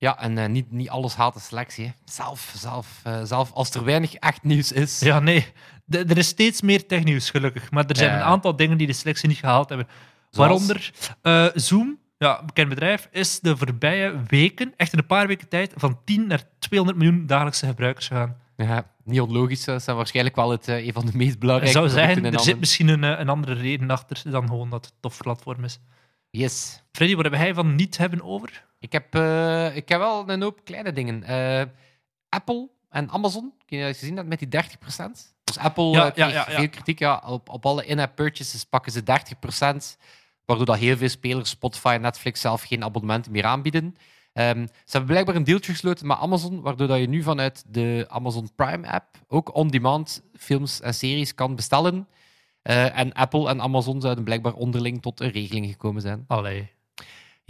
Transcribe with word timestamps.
Ja, 0.00 0.18
en 0.18 0.38
eh, 0.38 0.48
niet, 0.48 0.70
niet 0.70 0.88
alles 0.88 1.14
haat 1.14 1.34
de 1.34 1.40
selectie. 1.40 1.84
Hè. 1.84 1.92
Zelf, 2.04 2.52
zelf, 2.56 3.00
eh, 3.02 3.20
zelf, 3.24 3.52
als 3.52 3.70
er 3.70 3.84
weinig 3.84 4.14
echt 4.14 4.42
nieuws 4.42 4.72
is. 4.72 5.00
Ja, 5.00 5.18
nee, 5.18 5.46
er 5.88 6.18
is 6.18 6.26
steeds 6.26 6.60
meer 6.60 6.86
technieuws, 6.86 7.30
gelukkig. 7.30 7.70
Maar 7.70 7.86
er 7.86 7.96
zijn 7.96 8.14
een 8.14 8.22
aantal 8.22 8.56
dingen 8.56 8.78
die 8.78 8.86
de 8.86 8.92
selectie 8.92 9.28
niet 9.28 9.38
gehaald 9.38 9.68
hebben. 9.68 9.86
Zoals? 10.30 10.66
Waaronder 10.66 10.92
eh, 11.22 11.46
Zoom, 11.54 11.98
ja, 12.18 12.40
een 12.40 12.46
bekend 12.46 12.68
bedrijf, 12.68 13.08
is 13.10 13.40
de 13.40 13.56
voorbije 13.56 14.22
weken, 14.26 14.72
echt 14.76 14.92
in 14.92 14.98
een 14.98 15.06
paar 15.06 15.26
weken 15.26 15.48
tijd, 15.48 15.72
van 15.76 16.00
10 16.04 16.26
naar 16.26 16.42
200 16.58 16.98
miljoen 16.98 17.26
dagelijkse 17.26 17.66
gebruikers 17.66 18.06
gegaan. 18.06 18.36
Ja, 18.56 18.86
niet 19.04 19.20
onlogisch, 19.20 19.64
dat 19.64 19.82
zijn 19.82 19.96
waarschijnlijk 19.96 20.36
wel 20.36 20.50
het, 20.50 20.66
een 20.66 20.92
van 20.92 21.06
de 21.06 21.16
meest 21.16 21.38
belangrijke 21.38 21.78
zou 21.78 21.88
zijn, 21.88 22.24
er 22.24 22.40
zit 22.40 22.58
misschien 22.58 22.88
een, 22.88 23.02
een 23.02 23.28
andere 23.28 23.54
reden 23.54 23.90
achter 23.90 24.22
dan 24.24 24.46
gewoon 24.48 24.70
dat 24.70 24.84
het 24.84 24.94
een 24.94 25.00
tof 25.00 25.16
platform 25.16 25.64
is. 25.64 25.80
Yes. 26.30 26.82
Freddy, 26.92 27.14
wat 27.14 27.22
hebben 27.22 27.40
wij 27.40 27.54
van 27.54 27.74
niet 27.74 27.96
hebben 27.96 28.22
over? 28.22 28.68
Ik 28.80 28.92
heb, 28.92 29.14
eh, 29.14 29.76
ik 29.76 29.88
heb 29.88 29.98
wel 29.98 30.28
een 30.28 30.42
hoop 30.42 30.64
kleine 30.64 30.92
dingen. 30.92 31.22
Eh, 31.22 31.62
Apple 32.28 32.68
en 32.88 33.10
Amazon, 33.10 33.52
kun 33.66 33.78
je 33.78 33.94
gezien 33.94 34.14
dat 34.14 34.26
met 34.26 34.38
die 34.38 34.48
30%? 34.48 35.34
Dus 35.44 35.58
Apple 35.58 35.90
Ja, 35.90 36.06
eh, 36.06 36.12
kreeg 36.12 36.32
ja, 36.32 36.44
veel 36.44 36.68
kritiek. 36.68 36.98
Ja, 36.98 37.22
op, 37.26 37.48
op 37.48 37.66
alle 37.66 37.84
in-app 37.84 38.16
purchases 38.16 38.64
pakken 38.64 38.92
ze 38.92 39.02
30%, 39.02 39.96
waardoor 40.44 40.66
dat 40.66 40.76
heel 40.76 40.96
veel 40.96 41.08
spelers, 41.08 41.50
Spotify 41.50 41.92
en 41.94 42.00
Netflix, 42.00 42.40
zelf 42.40 42.62
geen 42.62 42.84
abonnementen 42.84 43.32
meer 43.32 43.44
aanbieden. 43.44 43.96
Ehm, 44.32 44.66
ze 44.66 44.90
hebben 44.90 45.10
blijkbaar 45.10 45.34
een 45.34 45.44
deeltje 45.44 45.72
gesloten 45.72 46.06
met 46.06 46.18
Amazon, 46.18 46.60
waardoor 46.60 46.86
dat 46.86 46.98
je 46.98 47.08
nu 47.08 47.22
vanuit 47.22 47.64
de 47.66 48.06
Amazon 48.08 48.50
Prime-app 48.54 49.06
ook 49.28 49.54
on-demand 49.54 50.22
films 50.38 50.80
en 50.80 50.94
series 50.94 51.34
kan 51.34 51.54
bestellen. 51.54 52.08
En 52.62 53.12
Apple 53.12 53.48
en 53.48 53.60
Amazon 53.60 54.00
zouden 54.00 54.24
blijkbaar 54.24 54.52
onderling 54.52 55.02
tot 55.02 55.20
een 55.20 55.30
regeling 55.30 55.66
gekomen 55.66 56.02
zijn. 56.02 56.24
Allee. 56.26 56.70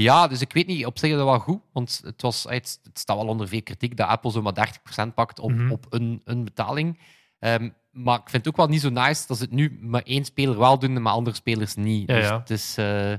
Ja, 0.03 0.27
dus 0.29 0.41
ik 0.41 0.53
weet 0.53 0.67
niet, 0.67 0.87
op 0.87 0.99
zich 0.99 1.11
is 1.11 1.17
dat 1.17 1.25
wel 1.25 1.39
goed, 1.39 1.61
want 1.73 2.01
het, 2.05 2.23
was, 2.23 2.45
het, 2.49 2.81
het 2.83 2.99
staat 2.99 3.17
wel 3.17 3.27
onder 3.27 3.49
veel 3.49 3.63
kritiek 3.63 3.97
dat 3.97 4.09
Apple 4.09 4.31
zomaar 4.31 4.69
30% 5.09 5.15
pakt 5.15 5.39
op, 5.39 5.51
Mhm. 5.53 5.71
op 5.71 5.87
een, 5.91 6.21
een 6.25 6.45
betaling. 6.45 6.99
Ehm, 7.39 7.71
maar 7.91 8.15
ik 8.19 8.29
vind 8.31 8.45
het 8.45 8.49
ook 8.49 8.57
wel 8.57 8.69
niet 8.69 8.81
zo 8.81 8.89
nice 8.91 9.27
dat 9.27 9.37
ze 9.37 9.43
het 9.43 9.53
nu 9.53 9.79
met 9.81 10.07
één 10.07 10.25
speler 10.25 10.59
wel 10.59 10.79
doen 10.79 10.97
en 10.97 11.03
met 11.03 11.13
andere 11.13 11.37
spelers 11.37 11.75
niet. 11.75 12.09
Ja, 12.11 12.15
dus 12.17 12.29
ja. 12.29 12.39
het 12.39 12.51
is, 12.51 12.75
eh, 12.79 13.13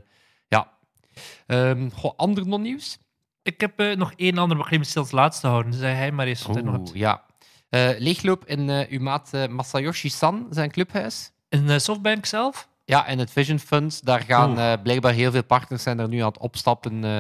ja. 0.48 0.72
Ehm 1.48 1.90
goh, 1.90 2.12
ander 2.18 2.48
non-nieuws? 2.48 2.98
Ik 3.44 3.62
heb 3.62 3.80
eh, 3.80 3.96
nog 3.96 4.14
één 4.16 4.38
ander, 4.38 4.58
maar 4.58 4.70
hem 4.70 4.84
stil 4.84 5.02
als 5.02 5.12
laatste 5.12 5.48
houden. 5.48 5.74
Zei 5.74 5.96
hij 5.96 6.12
maar 6.12 6.28
eens 6.28 6.48
nog 6.48 6.58
Oeh, 6.58 6.72
hebt. 6.72 6.92
ja. 6.94 7.24
Eh, 7.70 7.90
leegloop 7.98 8.46
in 8.46 8.70
uw 8.90 9.00
maat 9.00 9.34
eh, 9.34 9.48
Masayoshi 9.48 10.10
San, 10.10 10.48
zijn 10.50 10.72
clubhuis. 10.72 11.32
In 11.50 11.82
Softbank 11.82 12.26
zelf? 12.26 12.70
Ja, 12.92 13.06
en 13.06 13.20
het 13.20 13.32
Vision 13.32 13.60
Fund, 13.60 14.06
daar 14.06 14.22
gaan 14.22 14.60
eh, 14.60 14.74
blijkbaar 14.84 15.14
heel 15.14 15.32
veel 15.32 15.44
partners 15.44 15.84
zijn 15.84 16.00
er 16.00 16.08
nu 16.08 16.20
aan 16.20 16.28
het 16.28 16.38
opstappen. 16.38 17.04
eh, 17.04 17.12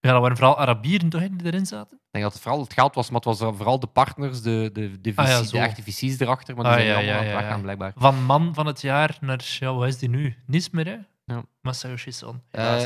Ja, 0.00 0.12
dat 0.12 0.20
waren 0.20 0.36
vooral 0.36 0.58
Arabieren 0.58 1.08
toch, 1.08 1.20
die 1.30 1.46
erin 1.46 1.66
zaten? 1.66 1.96
Ik 1.96 2.08
denk 2.10 2.24
dat 2.24 2.32
het 2.32 2.42
vooral 2.42 2.60
het 2.62 2.72
geld 2.72 2.94
was, 2.94 3.06
maar 3.10 3.20
het 3.24 3.38
was 3.38 3.54
vooral 3.56 3.80
de 3.80 3.86
partners, 3.86 4.42
de, 4.42 4.70
de, 4.72 5.00
de, 5.00 5.12
Ah 5.14 5.26
ja, 5.28 5.42
de 5.42 5.58
echte 5.58 5.82
VC's 5.82 6.20
erachter. 6.20 6.54
Maar 6.54 6.64
die 6.64 6.72
Ah, 6.72 6.78
zijn 6.78 6.86
ja, 6.86 6.94
allemaal 6.94 7.14
ja, 7.14 7.18
aan 7.20 7.26
het 7.26 7.34
weggaan, 7.42 7.60
blijkbaar. 7.62 7.92
Van 7.96 8.24
man 8.24 8.54
van 8.54 8.66
het 8.66 8.80
jaar 8.80 9.16
naar, 9.20 9.56
ja, 9.58 9.74
wat 9.74 9.88
is 9.88 9.98
die 9.98 10.08
nu? 10.08 10.36
Niets 10.46 10.70
meer, 10.70 10.86
hè? 10.86 10.96
Ja. 11.34 11.42
Masayoshi 11.60 12.12
Son. 12.12 12.42
Eh. 12.50 12.82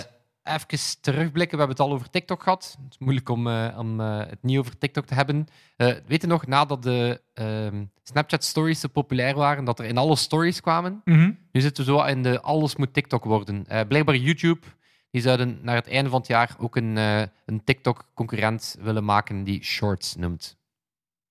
Even 0.54 1.00
terugblikken, 1.00 1.58
we 1.58 1.64
hebben 1.64 1.76
het 1.76 1.80
al 1.80 1.92
over 1.92 2.10
TikTok 2.10 2.42
gehad. 2.42 2.76
Het 2.84 2.92
is 2.92 2.98
moeilijk 2.98 3.28
om, 3.28 3.46
eh, 3.46 3.76
om 3.78 4.00
eh, 4.00 4.18
het 4.18 4.42
niet 4.42 4.58
over 4.58 4.78
TikTok 4.78 5.04
te 5.06 5.14
hebben. 5.14 5.46
Eh 5.76 5.94
weet 6.06 6.20
je 6.20 6.26
nog, 6.26 6.46
nadat 6.46 6.82
de 6.82 7.20
ehm, 7.34 7.84
Snapchat 8.02 8.44
Stories 8.44 8.80
zo 8.80 8.88
populair 8.88 9.34
waren, 9.34 9.64
dat 9.64 9.78
er 9.78 9.84
in 9.84 9.98
alle 9.98 10.16
stories 10.16 10.60
kwamen? 10.60 11.00
Mhm. 11.04 11.32
Nu 11.52 11.60
zitten 11.60 11.84
we 11.84 11.90
zo 11.90 12.02
in 12.02 12.22
de 12.22 12.40
alles 12.40 12.76
moet 12.76 12.94
TikTok 12.94 13.24
worden. 13.24 13.66
Blijkbaar 13.88 14.16
YouTube, 14.16 14.66
die 15.10 15.22
zouden 15.22 15.58
naar 15.62 15.74
het 15.74 15.88
einde 15.88 16.10
van 16.10 16.18
het 16.18 16.28
jaar 16.28 16.56
ook 16.58 16.76
een, 16.76 16.96
een 17.46 17.64
TikTok-concurrent 17.64 18.76
willen 18.80 19.04
maken 19.04 19.44
die 19.44 19.64
Shorts 19.64 20.16
noemt. 20.16 20.58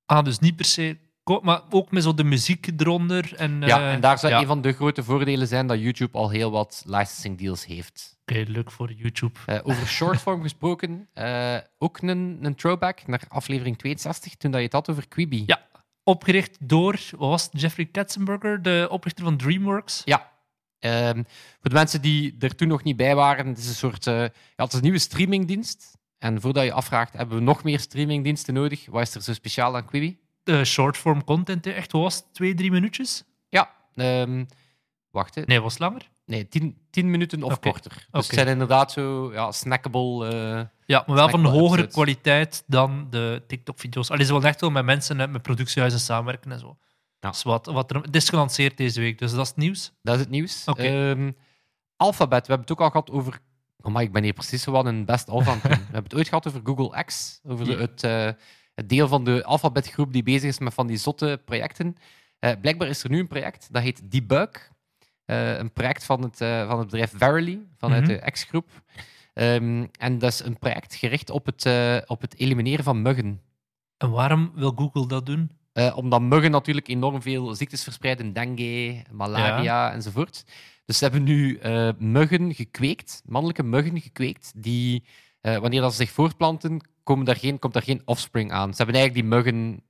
Ah, 0.06 0.24
dus 0.24 0.40
niet 0.40 0.56
per 0.56 0.66
se... 0.66 0.98
Maar 1.38 1.62
ook 1.70 1.92
met 1.92 2.04
zo 2.04 2.14
de 2.14 2.24
muziek 2.24 2.70
eronder. 2.78 3.36
En, 3.36 3.62
Ja, 3.62 3.80
eh, 3.80 3.94
en 3.94 4.02
daar 4.02 4.20
zou 4.20 4.34
ja. 4.34 4.40
een 4.40 4.48
van 4.48 4.62
de 4.62 4.72
grote 4.72 5.04
voordelen 5.04 5.48
zijn 5.48 5.68
dat 5.68 5.80
YouTube 5.80 6.18
al 6.18 6.30
heel 6.30 6.52
wat 6.52 6.84
licensing 6.86 7.38
deals 7.38 7.66
heeft. 7.66 8.18
Oké, 8.26 8.44
leuk 8.48 8.72
voor 8.72 8.92
YouTube. 8.92 9.40
Eh, 9.46 9.60
over 9.64 9.88
shortform 9.88 10.42
gesproken, 10.48 11.10
eh, 11.14 11.58
ook 11.78 12.02
een, 12.02 12.38
een 12.42 12.56
throwback 12.56 13.08
naar 13.08 13.22
aflevering 13.28 13.78
62, 13.78 14.36
toen 14.36 14.52
dat 14.52 14.60
je 14.60 14.66
het 14.66 14.76
had 14.76 14.90
over 14.90 15.08
Quibi. 15.08 15.44
Ja. 15.46 15.68
Opgericht 16.04 16.58
door, 16.60 17.00
wat 17.12 17.30
was 17.30 17.44
het, 17.44 17.62
Jeffrey 17.62 17.86
Katzenberger, 17.86 18.62
de 18.62 18.88
oprichter 18.92 19.24
van 19.24 19.38
DreamWorks. 19.38 20.02
Ja. 20.06 20.32
Ehm, 20.80 21.24
voor 21.62 21.70
de 21.70 21.76
mensen 21.76 22.02
die 22.02 22.36
er 22.40 22.56
toen 22.56 22.68
nog 22.68 22.84
niet 22.84 22.98
bij 22.98 23.16
waren, 23.16 23.48
het 23.48 23.58
is 23.58 23.68
een 23.68 23.74
soort 23.74 24.04
ja, 24.04 24.32
het 24.56 24.68
is 24.68 24.74
een 24.74 24.82
nieuwe 24.82 25.00
streamingdienst. 25.00 25.98
En 26.18 26.42
voordat 26.42 26.64
je 26.64 26.72
afvraagt, 26.72 27.14
hebben 27.14 27.38
we 27.38 27.44
nog 27.44 27.64
meer 27.64 27.80
streamingdiensten 27.80 28.54
nodig? 28.54 28.86
Wat 28.86 29.02
is 29.02 29.16
er 29.16 29.22
zo 29.22 29.34
speciaal 29.34 29.76
aan 29.76 29.86
Quibi? 29.86 30.20
De 30.58 30.66
shortform 30.66 31.24
content, 31.24 31.66
hè. 31.66 31.72
echt, 31.72 31.92
was 31.92 32.24
twee, 32.34 32.54
drie 32.54 32.72
minuutjes? 32.72 33.24
Ja, 33.50 33.70
ehm, 33.96 34.46
wacht. 35.12 35.36
Hè. 35.36 35.42
Nee, 35.46 35.60
was 35.62 35.78
langer. 35.78 36.10
Nee, 36.26 36.48
tien, 36.48 36.78
tien 36.90 37.10
minuten 37.12 37.44
of 37.44 37.60
korter. 37.60 38.08
Dus 38.12 38.26
het 38.26 38.36
zijn 38.36 38.48
inderdaad 38.48 38.92
zo 38.92 39.34
ja, 39.34 39.52
snackable. 39.52 40.28
eh, 40.28 40.62
Ja, 40.86 41.04
maar 41.08 41.16
wel 41.16 41.30
van 41.30 41.40
een 41.40 41.46
hogere 41.46 41.66
episodes. 41.68 41.94
kwaliteit 41.94 42.64
dan 42.68 43.08
de 43.10 43.44
TikTok-video's. 43.48 44.10
Allee, 44.12 44.26
ze 44.26 44.34
willen 44.34 44.48
echt 44.48 44.62
wel 44.62 44.70
met 44.72 44.86
mensen, 44.86 45.20
hè, 45.20 45.28
met 45.28 45.42
productiehuizen 45.42 46.00
samenwerken 46.00 46.52
en 46.52 46.60
zo. 46.60 46.78
Ja. 47.20 47.30
Dus 47.30 47.44
wat, 47.44 47.66
wat 47.66 47.92
er, 47.92 48.02
het 48.02 48.16
is 48.16 48.30
gelanceerd 48.30 48.78
deze 48.78 49.00
week, 49.00 49.18
dus 49.20 49.32
dat 49.32 49.42
is 49.42 49.48
het 49.48 49.58
nieuws. 49.58 49.92
Dat 50.02 50.16
is 50.16 50.22
het 50.22 50.30
nieuws. 50.30 50.64
Oké. 50.66 50.82
Ehm, 50.84 51.32
Alphabet, 51.96 52.48
we 52.48 52.54
hebben 52.54 52.68
het 52.68 52.72
ook 52.72 52.82
al 52.82 52.90
gehad 52.92 53.12
over. 53.12 53.40
Oh, 53.82 53.92
maar 53.94 54.02
ik 54.04 54.12
ben 54.12 54.24
hier 54.24 54.34
precies 54.34 54.64
zo 54.64 54.72
wat 54.72 54.86
een 54.86 55.06
best 55.06 55.28
het 55.28 55.46
doen. 55.46 55.60
We 55.62 55.70
hebben 55.70 56.04
het 56.04 56.16
ooit 56.16 56.28
gehad 56.28 56.48
over 56.48 56.62
Google 56.64 57.04
X, 57.04 57.40
over 57.48 57.66
de- 57.66 57.76
het, 57.76 58.04
eh, 58.04 58.30
het 58.80 58.90
deel 58.90 59.08
van 59.08 59.24
de 59.24 59.44
Alphabet-groep 59.44 60.14
die 60.14 60.24
bezig 60.24 60.50
is 60.50 60.60
met 60.60 60.74
van 60.74 60.88
die 60.88 60.98
zotte 60.98 61.42
projecten. 61.46 61.96
Eh, 62.40 62.52
blijkbaar 62.62 62.88
is 62.88 63.04
er 63.04 63.10
nu 63.10 63.20
een 63.20 63.28
project 63.28 63.68
dat 63.72 63.82
heet 63.82 64.12
Debug. 64.12 64.72
Eh, 65.26 65.58
een 65.58 65.74
project 65.74 66.06
van 66.06 66.22
het, 66.22 66.42
eh, 66.42 66.68
van 66.68 66.78
het 66.80 66.88
bedrijf 66.90 67.14
Verily, 67.18 67.60
vanuit 67.78 68.02
Mhm. 68.02 68.12
de 68.12 68.32
X-groep. 68.32 68.70
Ehm, 69.34 69.86
en 70.00 70.20
dat 70.20 70.32
is 70.32 70.40
een 70.44 70.60
project 70.60 70.96
gericht 70.96 71.30
op 71.30 71.46
het, 71.46 71.66
op 72.08 72.22
het 72.22 72.38
elimineren 72.38 72.84
van 72.84 73.02
muggen. 73.02 73.42
En 73.98 74.12
waarom 74.12 74.52
wil 74.56 74.72
Google 74.76 75.08
dat 75.08 75.26
doen? 75.26 75.52
Eh, 75.74 75.98
omdat 75.98 76.22
muggen 76.22 76.52
natuurlijk 76.52 76.88
enorm 76.88 77.22
veel 77.22 77.56
ziektes 77.56 77.84
verspreiden, 77.84 78.34
dengue, 78.34 79.04
malaria 79.12 79.92
enzovoort. 79.92 80.46
Dus 80.86 80.98
ze 80.98 81.04
hebben 81.04 81.24
nu 81.24 81.60
muggen 81.98 82.54
gekweekt, 82.56 83.22
mannelijke 83.26 83.64
muggen 83.64 84.02
gekweekt, 84.02 84.52
die 84.56 85.04
wanneer 85.42 85.82
dat 85.82 85.92
ze 85.92 85.98
zich 85.98 86.12
voortplanten, 86.12 86.82
komen 87.10 87.26
daar 87.26 87.36
geen, 87.36 87.60
komt 87.60 87.74
daar 87.74 87.84
geen 87.84 88.02
offspring 88.06 88.52
aan. 88.52 88.72
Ze 88.74 88.78
hebben 88.84 88.96
eigenlijk 88.96 89.26
die 89.28 89.38
muggen 89.38 89.84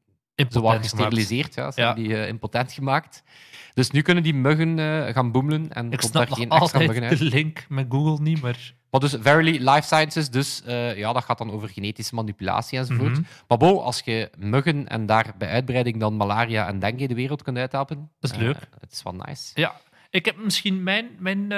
zowat 0.49 0.77
gesteriliseerd, 0.81 1.53
ja, 1.55 1.71
ze 1.71 1.79
Ja. 1.81 1.85
hebben 1.87 2.03
die 2.03 2.15
eh, 2.15 2.27
impotent 2.27 2.71
gemaakt. 2.71 3.23
Dus 3.73 3.91
nu 3.91 4.01
kunnen 4.01 4.23
die 4.23 4.33
muggen 4.33 4.79
eh, 4.79 5.13
gaan 5.13 5.31
boemelen 5.31 5.73
en 5.73 5.91
Ik 5.91 5.99
komt 5.99 6.13
daar 6.13 6.27
geen 6.27 6.49
extra 6.49 6.79
muggen 6.79 7.03
uit. 7.03 7.17
de 7.17 7.23
link 7.25 7.65
met 7.69 7.85
Google 7.89 8.23
niet, 8.23 8.41
maar... 8.41 8.73
Maar 8.91 8.99
dus 9.01 9.15
Verily 9.21 9.69
Life 9.69 9.81
Sciences, 9.81 10.29
dus 10.29 10.63
eh, 10.63 10.97
ja, 10.97 11.13
dat 11.13 11.23
gaat 11.23 11.37
dan 11.37 11.51
over 11.51 11.69
genetische 11.69 12.15
manipulatie 12.15 12.77
enzovoort. 12.79 13.11
Mhm. 13.11 13.21
Maar 13.47 13.57
bon, 13.57 13.83
als 13.83 14.01
je 14.05 14.29
muggen 14.37 14.87
en 14.87 15.05
daar 15.05 15.33
bij 15.37 15.49
uitbreiding 15.49 15.99
dan 15.99 16.15
malaria 16.17 16.67
en 16.67 16.79
dengue 16.79 17.07
de 17.07 17.13
wereld 17.13 17.43
kunt 17.43 17.57
uithelpen. 17.57 18.11
Dat 18.19 18.31
is 18.31 18.37
leuk. 18.37 18.57
Het 18.79 18.91
is 18.91 19.03
wel 19.03 19.13
nice. 19.13 19.51
Ja, 19.53 19.75
ik 20.09 20.25
heb 20.25 20.37
misschien 20.43 20.83
mijn, 20.83 21.09
mijn 21.19 21.51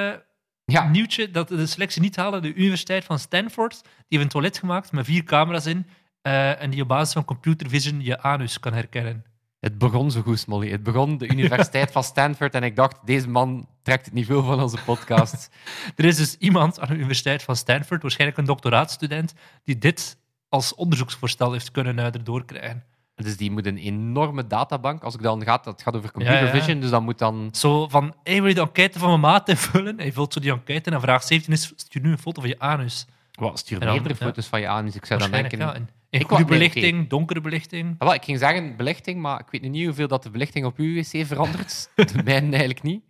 Ja, 0.71 0.89
nieuwtje 0.89 1.31
dat 1.31 1.47
de 1.47 1.65
selectie 1.65 2.01
niet 2.01 2.15
halen. 2.15 2.41
De 2.41 2.53
Universiteit 2.53 3.03
van 3.03 3.19
Stanford, 3.19 3.81
die 3.81 3.91
heeft 4.07 4.23
een 4.23 4.29
toilet 4.29 4.57
gemaakt 4.57 4.91
met 4.91 5.06
vier 5.06 5.23
camera's 5.23 5.65
in 5.65 5.85
eh, 6.21 6.62
en 6.62 6.69
die 6.69 6.81
op 6.81 6.88
basis 6.88 7.13
van 7.13 7.25
computer 7.25 7.69
vision 7.69 8.01
je 8.01 8.21
anus 8.21 8.59
kan 8.59 8.73
herkennen. 8.73 9.25
het 9.59 9.77
begon 9.77 10.12
zo 10.12 10.21
goed, 10.21 10.39
Smolly. 10.39 10.69
Het 10.69 10.83
begon 10.83 11.18
de 11.18 11.27
Universiteit 11.35 11.91
van 11.91 12.03
Stanford 12.03 12.53
en 12.53 12.63
ik 12.63 12.75
dacht, 12.75 13.06
deze 13.06 13.29
man 13.29 13.68
trekt 13.83 14.06
het 14.06 14.13
niveau 14.13 14.44
van 14.44 14.62
onze 14.62 14.77
podcast. 14.85 15.50
Er 15.95 16.06
is 16.06 16.18
dus 16.18 16.35
iemand 16.38 16.79
aan 16.79 16.88
de 16.88 16.95
Universiteit 16.95 17.44
van 17.44 17.56
Stanford, 17.56 18.01
waarschijnlijk 18.01 18.39
een 18.39 18.45
doctoraatstudent, 18.45 19.33
die 19.63 19.77
dit 19.77 20.18
als 20.50 20.75
onderzoeksvoorstel 20.75 21.51
heeft 21.51 21.71
kunnen 21.71 21.97
uh, 21.97 22.06
erdoor 22.06 22.45
krijgen. 22.45 22.83
Dus 23.23 23.38
die 23.38 23.51
moet 23.51 23.65
een 23.65 23.77
enorme 23.77 24.47
databank. 24.47 25.03
Als 25.03 25.13
ik 25.13 25.21
dan 25.21 25.44
gaat, 25.44 25.63
dat 25.63 25.81
gaat 25.81 25.95
over 25.95 26.12
computer 26.12 26.39
Ja, 26.39 26.45
ja. 26.45 26.51
vision, 26.51 26.79
dus 26.79 26.89
dat 26.89 27.01
moet 27.01 27.18
dan... 27.18 27.50
Zo 27.51 27.88
van, 27.88 28.13
hey, 28.23 28.39
wil 28.39 28.47
je 28.47 28.53
de 28.53 28.62
enquête 28.62 29.00
van 29.00 29.07
mijn 29.07 29.19
maat 29.19 29.50
invullen? 29.50 29.97
Hij 29.97 30.12
vult 30.12 30.33
zo 30.33 30.39
die 30.39 30.51
enquête 30.51 30.91
en 30.91 31.01
vraag 31.01 31.23
17 31.23 31.53
is, 31.53 31.73
stuur 31.75 32.01
nu 32.01 32.12
een 32.12 32.18
foto 32.18 32.41
van 32.41 32.50
je 32.50 32.59
anus. 32.59 33.06
Wat, 33.31 33.59
stuur 33.59 33.79
dan, 33.79 33.91
meerdere 33.91 34.15
ja. 34.19 34.25
foto's 34.25 34.47
van 34.47 34.59
je 34.59 34.68
aan, 34.68 34.85
dus 34.85 34.95
ik 34.95 35.06
zou 35.06 35.19
dan 35.19 35.31
denken... 35.31 35.57
ja. 35.59 35.75
Goede 36.19 36.35
nee, 36.35 36.45
belichting, 36.45 37.09
donkere 37.09 37.41
belichting. 37.41 37.95
Ah, 37.97 38.07
wel, 38.07 38.13
ik 38.13 38.23
ging 38.23 38.39
zeggen 38.39 38.75
belichting, 38.75 39.21
maar 39.21 39.39
ik 39.39 39.45
weet 39.50 39.71
niet 39.71 39.85
hoeveel 39.85 40.07
dat 40.07 40.23
de 40.23 40.29
belichting 40.29 40.65
op 40.65 40.77
uw 40.77 40.94
wc 40.94 41.25
verandert. 41.25 41.89
de 41.95 42.23
mijne 42.23 42.50
eigenlijk 42.50 42.81
niet. 42.81 43.01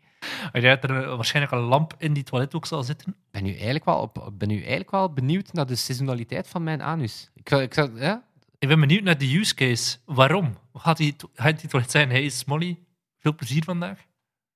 Ik 0.51 0.61
denk 0.61 0.81
dat 0.81 0.89
er 0.89 1.03
eh, 1.03 1.15
waarschijnlijk 1.15 1.53
een 1.53 1.59
lamp 1.59 1.95
in 1.97 2.13
die 2.13 2.23
toilet 2.23 2.55
ook 2.55 2.65
zal 2.65 2.83
zitten. 2.83 3.07
Ik 3.07 3.31
ben 3.31 3.43
nu 3.43 3.53
eigenlijk 3.53 3.85
wel, 3.85 3.99
op, 3.99 4.31
ben 4.33 4.47
nu 4.47 4.57
eigenlijk 4.57 4.91
wel 4.91 5.13
benieuwd 5.13 5.53
naar 5.53 5.65
de 5.65 5.75
seasonaliteit 5.75 6.47
van 6.47 6.63
mijn 6.63 6.81
anus. 6.81 7.29
Ik 7.35 7.49
zou, 7.49 7.61
ik 7.61 7.73
zou, 7.73 7.99
ja? 7.99 8.23
Ik 8.61 8.67
ben 8.67 8.79
benieuwd 8.79 9.03
naar 9.03 9.17
de 9.17 9.37
use 9.37 9.53
case. 9.53 9.97
Waarom? 10.05 10.57
Gaat 10.73 10.97
die, 10.97 11.15
gaat 11.33 11.59
die 11.59 11.69
toilet 11.69 11.91
zijn? 11.91 12.09
Hey, 12.09 12.29
Smolly, 12.29 12.79
veel 13.17 13.35
plezier 13.35 13.63
vandaag. 13.63 13.99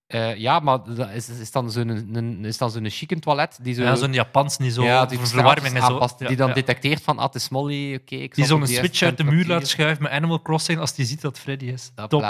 Eh, 0.08 0.36
ja, 0.36 0.60
maar 0.60 0.84
dat 0.84 1.10
is, 1.10 1.30
is 1.30 1.52
dan 1.52 1.72
zo'n 1.72 2.16
een, 2.16 2.46
is 2.46 2.58
dan 2.58 2.72
zo'n 2.72 2.90
chique 2.90 3.20
toilet 3.20 3.60
die 3.62 3.74
zo... 3.74 3.84
Ja, 3.84 3.96
zo'n 3.96 4.14
Japans 4.14 4.58
niet 4.58 4.74
zo. 4.74 4.84
ja, 4.84 5.06
die 5.06 5.18
die 5.18 5.28
verwarming 5.28 5.76
en 5.76 5.82
zo. 5.82 5.88
aanpast, 5.88 6.20
Ja, 6.20 6.28
die 6.28 6.38
dan 6.38 6.48
ja. 6.48 6.54
detecteert 6.54 7.02
van, 7.02 7.18
ah, 7.18 7.26
het 7.26 7.36
is 7.36 7.50
Molly, 7.50 7.96
oké. 7.96 8.16
ik 8.16 8.36
Die 8.36 8.46
zal 8.46 8.58
zo'n 8.58 8.68
switch 8.68 9.02
uit 9.02 9.18
de 9.18 9.24
muur 9.24 9.46
laat 9.46 9.68
schuiven 9.68 10.04
met 10.04 10.12
Animal 10.12 10.42
Crossing 10.42 10.80
als 10.80 10.96
die 10.96 11.06
ziet 11.06 11.22
dat 11.22 11.40
Freddy 11.40 11.66
is. 11.66 11.92
Top. 12.08 12.26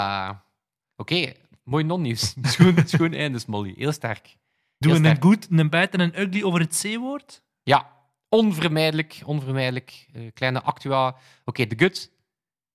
Oké, 0.96 1.32
mooi 1.64 1.84
non-nieuws. 1.84 2.34
Schoon, 2.42 2.74
schoon 2.84 3.12
einde, 3.12 3.40
Molly. 3.46 3.74
Heel 3.76 3.92
sterk. 3.92 4.36
Doen 4.78 5.02
we 5.02 5.08
een 5.08 5.22
good, 5.22 5.46
een 5.50 5.70
bad 5.70 5.90
en 5.90 6.00
een 6.00 6.20
ugly 6.20 6.42
over 6.42 6.60
het 6.60 6.80
C-woord? 6.82 7.42
Ja, 7.62 7.95
onvermijdelijk. 8.28 9.22
Onvermijdelijk. 9.24 10.06
Eh, 10.12 10.22
kleine 10.34 10.62
actua. 10.62 11.16
Oké, 11.44 11.66
de 11.66 11.78
good. 11.78 12.10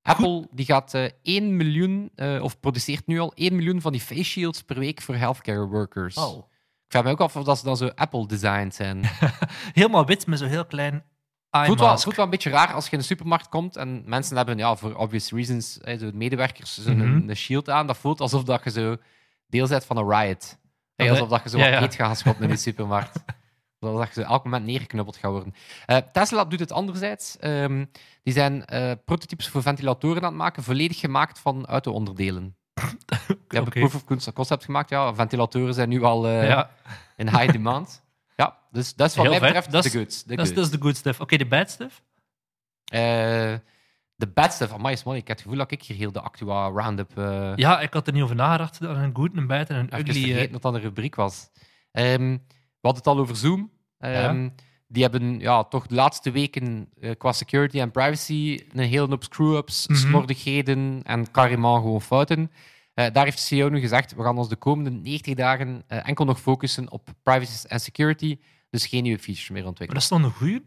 Apple 0.02 0.48
die 0.52 0.66
gaat 0.66 0.94
eh 0.94 1.06
1 1.22 1.56
miljoen, 1.58 2.12
eh, 2.16 2.44
of 2.44 2.60
produceert 2.60 3.08
nu 3.08 3.20
al 3.20 3.32
1 3.36 3.56
miljoen 3.56 3.82
van 3.82 3.92
die 3.92 4.02
face 4.02 4.24
shields 4.24 4.62
per 4.62 4.80
week 4.80 5.02
voor 5.02 5.16
healthcare 5.16 5.68
workers. 5.68 6.16
Oh. 6.18 6.38
Ik 6.86 6.98
vraag 6.98 7.04
me 7.04 7.10
ook 7.12 7.20
af 7.22 7.36
of 7.36 7.44
dat 7.44 7.58
ze 7.58 7.64
dan 7.64 7.78
zo 7.78 7.88
Apple-designed 7.96 8.76
zijn. 8.76 9.02
Helemaal 9.74 10.06
wit 10.06 10.28
met 10.28 10.40
zo'n 10.40 10.48
heel 10.48 10.66
klein 10.66 11.04
eye 11.50 11.66
voelt, 11.66 11.80
wel, 11.80 11.98
voelt 11.98 12.16
wel 12.16 12.26
een 12.26 12.32
beetje 12.32 12.50
raar 12.50 12.74
als 12.74 12.86
je 12.86 12.92
in 12.92 12.98
de 12.98 13.04
supermarkt 13.04 13.50
komt 13.50 13.76
en 13.76 14.04
mensen 14.06 14.38
hebben, 14.38 14.58
ja, 14.58 14.76
voor 14.76 14.96
obvious 14.96 15.32
reasons, 15.32 15.78
hè, 15.82 15.98
zo 15.98 16.10
medewerkers, 16.14 16.84
zo'n 16.84 16.98
Mhm. 16.98 17.30
een 17.30 17.36
shield 17.36 17.70
aan. 17.70 17.88
Dat 17.88 17.98
voelt 17.98 18.22
alsof 18.22 18.44
dat 18.44 18.64
je 18.64 18.70
zo 18.70 18.98
deel 19.48 19.68
bent 19.68 19.86
van 19.86 19.98
een 19.98 20.10
riot. 20.10 20.58
Alsof 20.96 21.30
dat 21.30 21.44
je 21.44 21.50
zo 21.50 21.58
ja, 21.58 21.64
wat 21.64 21.74
ja. 21.74 21.82
eet 21.82 21.96
gaat 21.96 22.18
schoppen 22.18 22.44
in 22.44 22.50
de 22.50 22.56
supermarkt. 22.58 23.24
Dat 23.82 24.08
je 24.08 24.22
zo 24.22 24.28
elk 24.28 24.44
moment 24.44 24.66
neergeknuppeld 24.66 25.18
gaat 25.18 25.32
worden. 25.32 25.54
Eh, 25.86 25.98
Tesla 25.98 26.46
doet 26.46 26.60
het 26.60 26.72
anderzijds. 26.72 27.38
Ehm, 27.38 27.86
die 28.24 28.34
zijn 28.34 28.66
eh, 28.66 28.92
prototypes 29.06 29.48
voor 29.48 29.62
ventilatoren 29.62 30.22
aan 30.22 30.28
het 30.28 30.38
maken, 30.38 30.64
volledig 30.64 31.00
gemaakt 31.00 31.40
van 31.40 31.66
auto-onderdelen. 31.66 32.56
Die 32.74 33.38
hebben 33.48 33.68
Oké. 33.68 33.80
proof 33.80 33.96
of 33.96 34.34
concept 34.34 34.66
gemaakt. 34.66 34.90
Ja, 34.90 35.16
ventilatoren 35.16 35.74
zijn 35.74 35.90
nu 35.90 36.04
al 36.04 36.28
eh, 36.28 36.48
Ja, 36.48 36.70
in 37.16 37.28
high 37.30 37.52
demand. 37.52 38.00
Ja, 38.36 38.58
dus 38.72 38.96
dat 38.96 39.10
is 39.10 39.16
wat 39.16 39.26
Heel 39.26 39.40
mij 39.40 39.54
betreft 39.54 39.72
de 39.72 39.78
is- 39.78 39.94
goods. 39.94 40.24
De 40.24 40.36
dat 40.36 40.58
is, 40.58 40.70
de 40.70 40.78
good 40.82 40.98
stuff. 40.98 41.20
Oké, 41.20 41.38
de 41.38 41.46
bad 41.46 41.70
stuff? 41.70 42.02
De 44.16 44.28
bad 44.34 44.54
stuff. 44.54 44.74
Amai, 44.74 44.94
is 44.94 45.04
mooi. 45.04 45.18
Ik 45.20 45.28
heb 45.28 45.36
het 45.38 45.46
gevoel 45.46 45.60
dat 45.60 45.72
ik 45.72 45.84
hier 45.84 45.98
heel 45.98 46.12
de 46.12 46.22
Actua 46.22 46.68
Roundup... 46.68 47.12
Ja, 47.56 47.80
ik 47.80 47.94
had 47.94 48.08
er 48.08 48.14
niet 48.14 48.24
over 48.24 48.36
nagedacht. 48.36 48.80
Een 48.82 49.16
good, 49.16 49.30
een 49.38 49.48
bad 49.48 49.70
en 49.70 49.76
een 49.76 50.00
ugly... 50.00 50.22
eh, 50.24 50.28
vergeten 50.30 50.52
dat 50.52 50.62
dat 50.62 50.74
een 50.74 50.82
rubriek 50.82 51.16
was. 51.16 51.50
Ehm, 51.92 52.38
we 52.82 52.88
hadden 52.88 53.04
het 53.04 53.08
al 53.14 53.20
over 53.20 53.36
Zoom. 53.36 53.72
Ehm, 54.00 54.50
Die 54.88 55.02
hebben 55.04 55.40
ja, 55.40 55.64
toch 55.64 55.88
de 55.88 55.96
laatste 55.96 56.32
weken 56.32 56.90
eh, 57.00 57.12
qua 57.18 57.32
security 57.32 57.80
en 57.80 57.92
privacy 57.92 58.60
een 58.74 58.88
hele 58.88 59.08
hoop 59.08 59.24
screw-ups, 59.24 59.88
Mhm. 59.88 60.00
slordigheden 60.00 61.02
en 61.04 61.32
carrément 61.32 61.76
gewoon 61.82 62.02
fouten. 62.02 62.52
Eh, 62.94 63.06
daar 63.14 63.24
heeft 63.24 63.38
de 63.38 63.44
CEO 63.44 63.70
nu 63.70 63.80
gezegd, 63.80 64.16
we 64.16 64.24
gaan 64.24 64.38
ons 64.38 64.50
de 64.50 64.56
komende 64.56 64.90
90 64.90 65.34
dagen 65.36 65.84
eh, 65.88 66.08
enkel 66.08 66.26
nog 66.26 66.40
focussen 66.40 66.92
op 66.92 67.10
privacy 67.24 67.68
en 67.68 67.80
security, 67.80 68.40
dus 68.70 68.86
geen 68.88 69.04
nieuwe 69.04 69.20
features 69.20 69.50
meer 69.50 69.60
Maar 69.60 69.68
ontwikkelen. 69.70 70.02
dat 70.02 70.12
is 70.12 70.18
toch 70.18 70.32
een 70.32 70.38
goeie? 70.38 70.66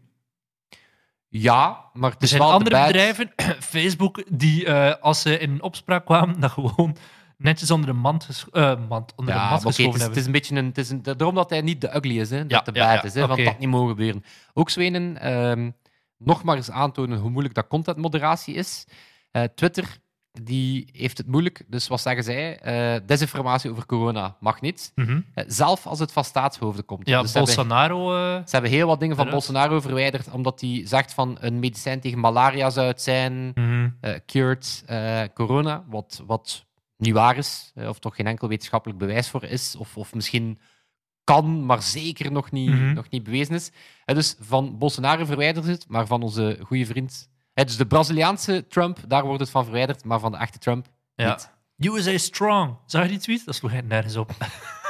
Ja, 1.27 1.89
maar 1.93 2.11
het 2.11 2.21
Er 2.21 2.27
zijn 2.27 2.41
andere 2.41 2.75
bad- 2.75 2.85
bedrijven, 2.87 3.31
Facebook, 3.73 4.23
die 4.39 4.71
als 4.93 5.21
ze 5.21 5.37
in 5.39 5.61
opspraak 5.61 6.05
kwamen, 6.05 6.39
dat 6.39 6.51
gewoon 6.51 6.95
netjes 7.37 7.71
onder 7.71 7.87
de 7.89 7.93
mand, 7.95 8.45
eh, 8.51 8.73
mand, 8.89 9.13
onder 9.15 9.33
de 9.33 9.39
mat 9.39 9.61
geschoven 9.61 9.71
het, 9.71 9.75
is, 9.75 9.83
het 9.93 10.01
hebben. 10.01 10.17
is 10.19 10.25
een 10.25 10.31
beetje 10.31 10.55
een, 10.55 10.65
het 10.65 10.77
is 10.77 10.89
een, 10.89 11.01
daarom 11.03 11.35
dat 11.35 11.49
hij 11.49 11.61
niet 11.61 11.81
de 11.81 11.95
ugly 11.95 12.19
is, 12.19 12.29
hè, 12.29 12.45
dat 12.47 12.51
Ja, 12.65 12.71
de 12.71 12.79
bad 12.79 13.03
is, 13.03 13.13
hè, 13.13 13.27
want 13.27 13.43
dat 13.43 13.59
niet 13.59 13.69
mogen 13.69 13.89
gebeuren. 13.89 14.23
Ook 14.53 14.69
Zwenen, 14.69 15.17
ehm, 15.21 15.71
nog 16.17 16.43
maar 16.43 16.55
eens 16.55 16.71
aantonen 16.71 17.19
hoe 17.19 17.29
moeilijk 17.29 17.55
dat 17.55 17.67
contentmoderatie 17.67 18.55
is. 18.55 18.85
Eh, 19.31 19.43
Twitter 19.55 19.97
die 20.41 20.89
heeft 20.91 21.17
het 21.17 21.27
moeilijk, 21.27 21.63
dus 21.67 21.87
wat 21.87 22.01
zeggen 22.01 22.23
zij? 22.23 22.59
Eh, 22.59 23.01
desinformatie 23.05 23.71
over 23.71 23.85
corona 23.85 24.35
mag 24.39 24.61
niet. 24.61 24.91
Mhm. 24.95 25.21
Zelf 25.35 25.87
als 25.87 25.99
het 25.99 26.11
van 26.11 26.23
staatshoofden 26.23 26.85
komt. 26.85 27.07
Ja, 27.07 27.21
Dus 27.21 27.31
ze 27.31 27.37
hebben- 27.37 27.55
Bolsonaro... 27.55 28.09
ze 28.45 28.51
hebben 28.51 28.71
heel 28.71 28.87
wat 28.87 28.99
dingen 28.99 29.15
van. 29.15 29.29
Bolsonaro 29.29 29.79
verwijderd, 29.79 30.31
omdat 30.31 30.61
hij 30.61 30.81
zegt 30.85 31.13
van 31.13 31.37
een 31.39 31.59
medicijn 31.59 31.99
tegen 31.99 32.19
malaria 32.19 32.69
zou 32.69 32.87
het 32.87 33.01
zijn 33.01 33.51
eh, 34.01 34.13
cured 34.25 34.83
corona, 35.33 35.83
wat, 35.87 36.23
wat 36.27 36.65
niet 36.97 37.13
waar 37.13 37.37
is, 37.37 37.71
of 37.75 37.99
toch 37.99 38.15
geen 38.15 38.27
enkel 38.27 38.47
wetenschappelijk 38.47 38.99
bewijs 38.99 39.29
voor 39.29 39.43
is, 39.43 39.75
of, 39.75 39.97
of 39.97 40.13
misschien 40.13 40.59
kan, 41.23 41.65
maar 41.65 41.81
zeker 41.81 42.31
nog 42.31 42.51
niet, 42.51 42.69
Mhm. 42.69 42.93
nog 42.93 43.09
niet 43.09 43.23
bewezen 43.23 43.55
is. 43.55 43.71
Dus 44.05 44.35
van 44.39 44.77
Bolsonaro 44.77 45.25
verwijderd 45.25 45.65
het, 45.65 45.85
maar 45.87 46.07
van 46.07 46.21
onze 46.21 46.59
goede 46.65 46.85
vriend. 46.85 47.29
dus 47.53 47.77
de 47.77 47.85
Braziliaanse 47.87 48.65
Trump, 48.67 48.99
daar 49.07 49.23
wordt 49.25 49.39
het 49.39 49.49
van 49.49 49.63
verwijderd, 49.63 50.03
maar 50.03 50.19
van 50.19 50.31
de 50.31 50.37
echte 50.37 50.57
Trump 50.57 50.87
Ja. 51.15 51.39
niet. 51.77 51.91
USA 51.93 52.17
strong. 52.17 52.77
Zag 52.85 53.03
je 53.03 53.09
die 53.09 53.17
tweet? 53.19 53.45
Dat 53.45 53.55
sloeg 53.55 53.71
hij 53.71 53.81
nergens 53.81 54.15
op. 54.15 54.31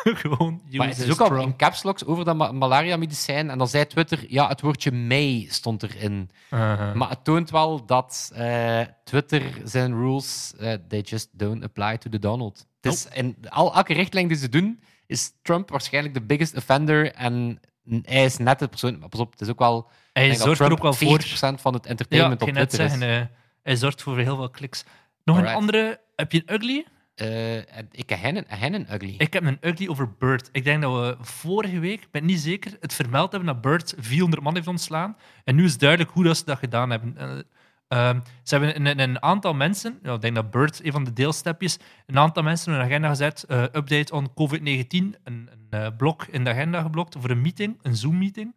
Gewoon 0.22 0.62
Maar 0.72 0.88
het 0.88 0.98
is 0.98 1.12
ook 1.12 1.32
al 1.32 1.42
in 1.42 1.56
caps 1.56 1.84
locks 1.84 2.06
over 2.06 2.26
dat 2.26 2.36
ma- 2.36 2.52
malaria-medicijn. 2.52 3.50
En 3.50 3.58
dan 3.58 3.68
zei 3.68 3.88
Twitter, 3.88 4.26
ja, 4.28 4.48
het 4.48 4.62
woordje 4.62 4.92
May 4.92 5.46
stond 5.50 5.84
erin. 5.84 6.30
Uh-huh. 6.52 6.94
Maar 6.94 7.10
het 7.10 7.24
toont 7.24 7.50
wel 7.50 7.86
dat 7.86 8.32
eh, 8.34 8.82
Twitter 9.04 9.42
zijn 9.64 9.94
rules, 9.94 10.54
eh, 10.60 10.74
they 10.88 11.00
just 11.02 11.30
don't 11.32 11.64
apply 11.64 11.98
to 11.98 12.10
the 12.10 12.20
Donald. 12.20 12.66
Het 12.82 12.94
is, 12.94 13.08
in 13.14 13.36
al, 13.50 13.74
elke 13.76 13.94
richtlijn 13.94 14.28
die 14.28 14.38
ze 14.38 14.50
doen, 14.50 14.82
is 15.08 15.32
Trump 15.42 15.70
waarschijnlijk 15.70 16.14
de 16.14 16.22
biggest 16.22 16.56
offender. 16.56 17.12
En 17.12 17.60
hij 18.02 18.26
is 18.26 18.38
net 18.38 18.60
de 18.60 18.68
persoon. 18.68 19.00
Maar 19.00 19.10
pas 19.10 19.20
op, 19.20 19.32
het 19.32 19.42
is 19.42 19.50
ook 19.50 19.60
wel. 19.60 19.90
hij 20.14 20.36
zorgt 20.36 20.62
er 20.62 20.72
ook 20.72 20.82
wel 20.82 20.94
voor. 20.94 21.22
40% 21.22 21.62
van 21.62 21.74
het 21.74 21.84
Ja, 21.84 21.90
entertainment 21.90 22.42
ik 22.42 22.48
op 22.48 22.54
Twitter 22.54 22.78
zeggen, 22.90 23.02
is. 23.10 23.20
eh, 23.20 23.26
hij 23.64 23.76
zorgt 23.76 24.02
voor 24.02 24.18
heel 24.18 24.36
veel 24.36 24.50
kliks. 24.50 24.84
Nog 25.24 25.38
een 25.38 25.48
andere. 25.48 26.00
Heb 26.16 26.32
je 26.32 26.42
een 26.46 26.54
ugly? 26.56 26.86
Eh, 27.16 27.58
ik 27.92 28.10
heb 28.10 28.36
een 28.36 28.94
ugly. 28.94 29.16
Ik 29.18 29.34
heb 29.34 29.44
een 29.44 29.58
ugly 29.62 29.88
over 29.88 30.14
Bird. 30.18 30.50
Ik 30.52 30.64
denk 30.64 30.82
dat 30.82 30.94
we 30.94 31.18
vorige 31.26 31.80
week, 31.80 32.02
ik 32.02 32.12
ben 32.12 32.26
niet 32.26 32.40
zeker, 32.40 32.78
het 32.80 32.94
vermeld 32.94 33.32
hebben 33.32 33.54
dat 33.54 33.62
Bird 33.62 33.94
400 33.98 34.44
man 34.44 34.56
heeft 34.56 34.68
ontslaan. 34.68 35.18
En 35.44 35.56
nu 35.56 35.64
is 35.64 35.78
duidelijk 35.78 36.12
hoe 36.12 36.24
dat 36.24 36.38
ze 36.38 36.46
dat 36.46 36.58
gedaan 36.58 36.90
hebben. 36.90 37.18
Eh, 37.18 37.40
ehm, 37.88 38.20
ze 38.44 38.58
hebben 38.58 39.00
een, 39.00 39.22
aantal 39.22 39.54
mensen, 39.54 40.00
ik 40.04 40.22
denk 40.22 40.36
dat 40.36 40.52
Bird 40.52 40.86
een 40.86 40.92
van 40.92 41.04
de 41.04 41.14
deelstepjes, 41.14 41.78
een 42.06 42.18
aantal 42.18 42.44
mensen 42.44 42.74
hun 42.74 42.82
agenda 42.82 43.08
gezet. 43.10 43.44
eh, 43.44 43.62
update 43.62 44.14
on 44.14 44.34
COVID-19, 44.34 45.16
een, 45.24 45.50
een 45.70 45.96
blok 45.96 46.26
in 46.26 46.44
de 46.44 46.50
agenda 46.50 46.82
geblokt 46.82 47.16
voor 47.20 47.30
een 47.30 47.42
meeting, 47.42 47.80
een 47.82 47.96
Zoom-meeting. 47.96 48.56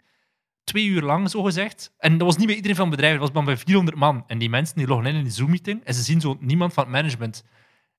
Twee 0.65 0.87
uur 0.87 1.03
lang, 1.03 1.31
zo 1.31 1.43
gezegd. 1.43 1.93
En 1.99 2.19
dat 2.19 2.27
was 2.27 2.37
niet 2.37 2.47
bij 2.47 2.55
iedereen 2.55 2.77
van 2.77 2.87
het 2.87 2.95
bedrijf, 2.97 3.19
dat 3.19 3.27
was 3.29 3.37
maar 3.37 3.55
bij 3.55 3.57
400 3.65 3.97
man. 3.97 4.25
En 4.27 4.39
die 4.39 4.51
mensen 4.51 4.77
die 4.77 4.87
loggen 4.87 5.07
in 5.07 5.15
in 5.15 5.23
die 5.23 5.33
Zoom-meeting 5.33 5.85
en 5.85 5.95
ze 5.95 6.03
zien 6.03 6.21
zo 6.21 6.37
niemand 6.41 6.73
van 6.73 6.85
het 6.85 6.93
management. 6.93 7.45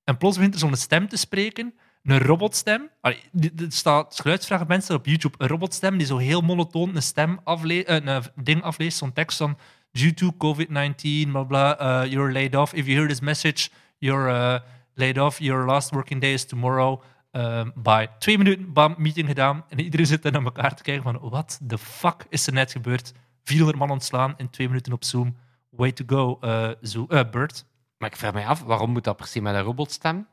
En 0.04 0.16
plots 0.16 0.36
begint 0.36 0.54
er 0.54 0.60
zo'n 0.60 0.76
stem 0.76 1.08
te 1.08 1.16
spreken, 1.16 1.74
een 2.02 2.18
robotstem. 2.18 2.90
Dit 3.32 3.74
staat 3.74 4.20
geluidsfragment 4.20 4.84
staat 4.84 4.96
op 4.96 5.06
YouTube. 5.06 5.34
Een 5.38 5.48
robotstem 5.48 5.98
die 5.98 6.06
zo 6.06 6.16
heel 6.16 6.40
monotoon 6.40 6.96
een 6.96 7.02
stem 7.02 7.40
afle 7.44 7.84
eh, 7.84 8.14
een 8.14 8.22
ding 8.34 8.62
afleest, 8.62 8.98
zo'n 8.98 9.12
tekst 9.12 9.38
van 9.38 9.58
due 9.92 10.14
to 10.14 10.32
COVID-19, 10.32 11.30
bla 11.30 11.44
bla, 11.44 11.78
eh, 11.78 12.10
you're 12.10 12.32
laid 12.32 12.54
off. 12.54 12.72
If 12.72 12.86
you 12.86 12.96
hear 12.96 13.08
this 13.08 13.20
message, 13.20 13.68
you're 13.98 14.28
eh, 14.30 14.60
laid 14.94 15.18
off. 15.18 15.38
Your 15.38 15.66
last 15.66 15.90
working 15.90 16.20
day 16.20 16.32
is 16.32 16.44
tomorrow. 16.44 17.02
Um, 17.32 17.72
bye. 17.74 18.08
Twee 18.18 18.38
minuten, 18.38 18.72
bam, 18.72 18.94
meeting 18.98 19.28
gedaan. 19.28 19.64
En 19.68 19.80
iedereen 19.80 20.06
zit 20.06 20.22
dan 20.22 20.32
naar 20.32 20.44
elkaar 20.44 20.74
te 20.74 20.82
kijken 20.82 21.02
van, 21.02 21.18
what 21.30 21.60
the 21.66 21.78
fuck 21.78 22.26
is 22.28 22.46
er 22.46 22.52
net 22.52 22.72
gebeurd? 22.72 23.12
400 23.44 23.78
man 23.78 23.90
ontslaan 23.90 24.34
in 24.36 24.50
twee 24.50 24.66
minuten 24.66 24.92
op 24.92 25.04
Zoom. 25.04 25.36
Way 25.70 25.92
to 25.92 26.04
go, 26.06 26.38
eh, 26.40 27.30
Bert. 27.30 27.64
Maar 28.00 28.08
ik 28.10 28.16
vraag 28.16 28.32
me 28.32 28.44
af, 28.46 28.62
waarom 28.62 28.90
moet 28.90 29.04
dat 29.04 29.16
precies 29.16 29.40
met 29.42 29.54
een 29.54 29.62
robotstem? 29.62 30.26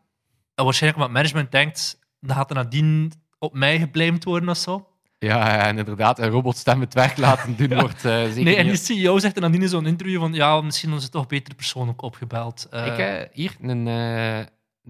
En 0.56 0.64
waarschijnlijk 0.64 1.02
omdat 1.04 1.16
management 1.18 1.52
denkt, 1.52 2.00
dan 2.20 2.36
gaat 2.36 2.50
er 2.50 2.56
nadien 2.56 3.12
op 3.40 3.54
mij 3.54 3.80
geblamed 3.80 4.24
worden 4.24 4.50
of 4.50 4.58
zo. 4.58 4.88
Ja, 5.20 5.66
en 5.68 5.78
inderdaad, 5.78 6.20
een 6.20 6.30
robotstem 6.30 6.82
het 6.82 6.94
werk 6.94 7.18
laten 7.18 7.56
doen 7.58 7.74
wordt 7.84 8.06
eh, 8.06 8.24
zeker 8.24 8.44
Nee, 8.44 8.56
en 8.56 8.68
die 8.68 8.76
CEO 8.76 9.20
zegt 9.20 9.36
er 9.36 9.42
nadien 9.42 9.62
in 9.62 9.70
zo'n 9.70 9.86
interview 9.86 10.20
van, 10.20 10.34
ja, 10.34 10.62
misschien 10.62 10.94
is 10.94 11.04
het 11.04 11.12
toch 11.12 11.28
beter 11.28 11.56
persoonlijk 11.56 12.02
opgebeld. 12.02 12.68
Eh, 12.72 12.86
Ik, 12.86 12.98
eh, 12.98 13.22
hier, 13.32 13.56
een, 13.62 13.88
eh, 13.88 14.40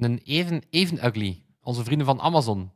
een 0.03 0.21
even, 0.23 0.63
even 0.69 1.05
ugly. 1.05 1.43
Onze 1.61 1.83
vrienden 1.83 2.07
van 2.07 2.21
Amazon. 2.21 2.71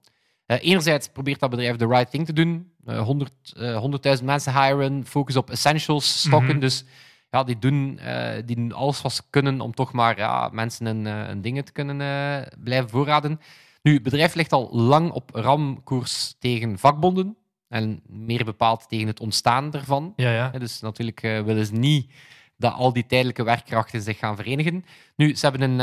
Eh, 0.46 0.58
enerzijds 0.62 1.08
probeert 1.08 1.40
dat 1.40 1.50
bedrijf 1.50 1.76
de 1.76 1.88
right 1.88 2.12
thing 2.12 2.26
te 2.26 2.34
doen. 2.34 2.72
Eh, 2.86 3.02
100, 3.02 3.34
eh, 3.58 3.78
100.000 3.78 4.26
mensen 4.26 4.64
hiren, 4.64 5.06
focus 5.06 5.36
op 5.36 5.50
essentials, 5.50 6.20
stokken. 6.20 6.50
Mhm. 6.52 6.60
Dus 6.60 6.84
ja, 7.32 7.44
die 7.44 7.60
doen, 7.60 8.00
eh, 8.00 8.34
die 8.46 8.56
doen 8.56 8.72
alles 8.72 9.02
wat 9.02 9.14
ze 9.14 9.22
kunnen 9.30 9.62
om 9.62 9.74
toch 9.74 9.94
maar 9.94 10.18
ja, 10.18 10.50
mensen 10.52 10.86
een, 10.86 11.08
eh, 11.08 11.30
een 11.30 11.42
dingen 11.42 11.66
te 11.66 11.72
kunnen 11.72 12.02
eh, 12.02 12.48
blijven 12.64 12.90
voorraden. 12.90 13.40
Nu, 13.82 13.94
het 13.94 14.04
bedrijf 14.04 14.34
ligt 14.34 14.52
al 14.52 14.70
lang 14.72 15.12
op 15.12 15.30
ramkoers 15.34 16.36
tegen 16.40 16.80
vakbonden. 16.80 17.36
En 17.68 18.02
meer 18.08 18.46
bepaald 18.46 18.90
tegen 18.90 19.08
het 19.08 19.20
ontstaan 19.20 19.74
ervan. 19.74 20.14
ja, 20.16 20.32
ja. 20.32 20.50
Dus 20.50 20.80
natuurlijk 20.80 21.22
willen 21.22 21.66
ze 21.66 21.74
niet 21.74 22.12
dat 22.58 22.74
al 22.74 22.94
die 22.94 23.06
tijdelijke 23.06 23.44
werkkrachten 23.44 24.02
zich 24.02 24.18
gaan 24.18 24.36
verenigen. 24.36 24.86
Nu, 25.16 25.36
ze 25.36 25.48
hebben 25.48 25.70
een, 25.70 25.80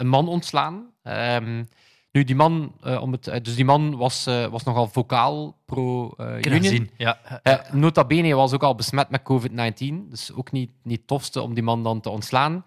een 0.00 0.08
man 0.08 0.28
ontslaan. 0.28 0.90
Ehm, 1.02 1.64
nu, 2.12 2.24
die 2.24 2.36
man, 2.36 2.72
eh, 2.82 3.02
om 3.02 3.12
het, 3.12 3.26
eh, 3.26 3.40
dus 3.42 3.54
die 3.54 3.64
man 3.64 3.96
was, 3.96 4.26
eh, 4.26 4.46
was 4.46 4.62
nogal 4.64 4.86
vocaal 4.88 5.56
pro-union. 5.64 6.90
Ja. 6.96 7.18
Nota 7.72 8.04
bene 8.04 8.34
was 8.34 8.52
ook 8.52 8.62
al 8.62 8.74
besmet 8.74 9.10
met 9.10 9.22
COVID-19. 9.22 10.06
Dus 10.10 10.32
ook 10.32 10.52
niet, 10.52 10.70
niet 10.82 10.98
het 10.98 11.06
tofste 11.06 11.40
om 11.42 11.54
die 11.54 11.62
man 11.62 11.82
dan 11.82 12.00
te 12.00 12.10
ontslaan. 12.10 12.64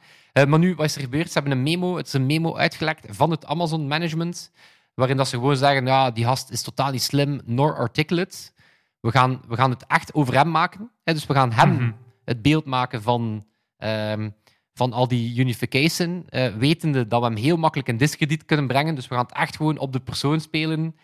Maar 0.47 0.59
nu, 0.59 0.75
wat 0.75 0.85
is 0.85 0.95
er 0.95 1.01
gebeurd? 1.01 1.27
Ze 1.27 1.33
hebben 1.33 1.51
een 1.51 1.63
memo, 1.63 1.95
het 1.97 2.07
is 2.07 2.13
een 2.13 2.25
memo 2.25 2.55
uitgelekt 2.55 3.05
van 3.09 3.31
het 3.31 3.45
Amazon 3.45 3.87
Management, 3.87 4.51
waarin 4.93 5.17
dat 5.17 5.27
ze 5.27 5.35
gewoon 5.35 5.57
zeggen, 5.57 5.85
ja, 5.85 6.11
die 6.11 6.25
gast 6.25 6.49
is 6.49 6.61
totaal 6.61 6.91
niet 6.91 7.01
slim, 7.01 7.41
nor 7.45 7.77
articulate. 7.77 8.37
We 8.99 9.11
gaan, 9.11 9.41
we 9.47 9.55
gaan 9.55 9.69
het 9.69 9.85
echt 9.87 10.13
over 10.13 10.33
hem 10.33 10.51
maken. 10.51 10.91
Hè, 11.03 11.13
dus 11.13 11.25
we 11.25 11.33
gaan 11.33 11.51
hem 11.51 11.73
Mhm. 11.73 11.91
het 12.25 12.41
beeld 12.41 12.65
maken 12.65 13.01
van, 13.01 13.45
ehm, 13.77 14.29
van 14.75 14.93
al 14.93 15.07
die 15.07 15.39
unification, 15.39 16.23
eh, 16.29 16.47
wetende 16.55 17.07
dat 17.07 17.19
we 17.19 17.25
hem 17.25 17.35
heel 17.35 17.57
makkelijk 17.57 17.89
in 17.89 17.97
discrediet 17.97 18.45
kunnen 18.45 18.67
brengen. 18.67 18.95
Dus 18.95 19.07
we 19.07 19.15
gaan 19.15 19.23
het 19.23 19.35
echt 19.35 19.55
gewoon 19.55 19.77
op 19.77 19.93
de 19.93 19.99
persoon 19.99 20.39
spelen. 20.39 20.95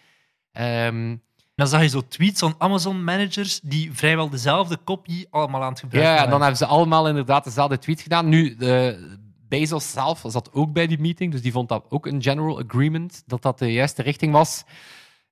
Ehm, 0.52 1.16
Dan 1.56 1.68
zag 1.68 1.82
je 1.82 1.88
zo 1.88 2.08
tweets 2.08 2.40
van 2.40 2.56
Amazon-managers 2.58 3.60
die 3.60 3.94
vrijwel 3.94 4.30
dezelfde 4.30 4.78
kopie 4.78 5.28
allemaal 5.30 5.64
aan 5.64 5.70
het 5.70 5.80
gebruiken 5.80 6.14
Ja, 6.14 6.24
en 6.24 6.30
dan 6.30 6.40
hebben 6.40 6.58
ze 6.58 6.66
allemaal 6.66 7.08
inderdaad 7.08 7.44
dezelfde 7.44 7.78
tweet 7.78 8.02
gedaan. 8.02 8.30
Nu, 8.30 8.56
de 8.56 9.18
Bezos 9.48 9.92
zelf 9.92 10.24
zat 10.28 10.54
ook 10.54 10.74
bij 10.74 10.88
die 10.88 11.00
meeting, 11.00 11.32
dus 11.32 11.42
die 11.42 11.52
vond 11.52 11.70
dat 11.70 11.86
ook 11.90 12.06
een 12.06 12.22
general 12.22 12.60
agreement, 12.64 13.24
dat 13.26 13.42
dat 13.42 13.60
de 13.60 13.74
juiste 13.74 14.02
richting 14.02 14.32
was. 14.34 14.64